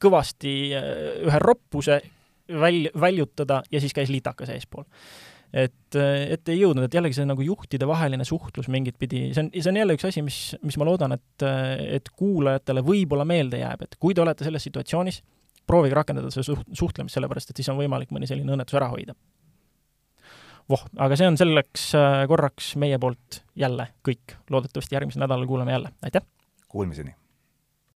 kõvasti 0.03 0.55
äh, 0.79 0.91
ühe 1.27 1.41
roppuse 1.43 2.01
väl-, 2.49 2.91
väljutada 3.01 3.63
ja 3.73 3.81
siis 3.81 3.95
käis 3.97 4.13
litakas 4.13 4.53
eespool. 4.55 4.85
et, 5.53 5.95
äh, 5.95 6.33
et 6.35 6.49
ei 6.49 6.61
jõudnud, 6.61 6.85
et 6.85 6.95
jällegi 6.95 7.15
see 7.15 7.27
nagu 7.27 7.43
juhtidevaheline 7.43 8.25
suhtlus 8.27 8.69
mingit 8.69 8.99
pidi, 8.99 9.29
see 9.35 9.45
on, 9.45 9.51
see 9.55 9.71
on 9.71 9.77
jälle 9.83 9.95
üks 9.95 10.07
asi, 10.09 10.23
mis, 10.23 10.39
mis 10.63 10.79
ma 10.79 10.87
loodan, 10.89 11.15
et, 11.15 11.47
äh, 11.47 11.97
et 11.99 12.11
kuulajatele 12.11 12.83
võib-olla 12.87 13.27
meelde 13.27 13.63
jääb, 13.63 13.87
et 13.87 13.95
kui 13.99 14.15
te 14.15 14.23
olete 14.23 14.47
selles 14.47 14.67
situatsioonis, 14.67 15.23
proovige 15.67 15.97
rakendada 15.99 16.31
seda 16.35 16.47
suht-, 16.51 16.69
suhtlemist, 16.77 17.17
sellepärast 17.17 17.51
et 17.51 17.63
siis 17.63 17.71
on 17.73 17.81
võimalik 17.81 18.13
mõni 18.15 18.29
selline 18.31 18.57
õnnetus 18.57 18.79
ära 18.79 18.91
hoida. 18.93 19.17
voh, 20.69 20.87
aga 20.97 21.17
see 21.17 21.29
on 21.29 21.41
selleks 21.41 21.91
äh, 21.99 22.23
korraks 22.31 22.75
meie 22.81 22.99
poolt 22.99 23.43
jälle 23.57 23.91
kõik. 24.07 24.39
loodetavasti 24.51 24.99
järgmisel 24.99 25.27
nädalal 25.27 25.47
kuuleme 25.47 25.77
jälle, 25.77 25.93
aitäh! 26.03 26.27
Kuulmiseni! 26.69 27.24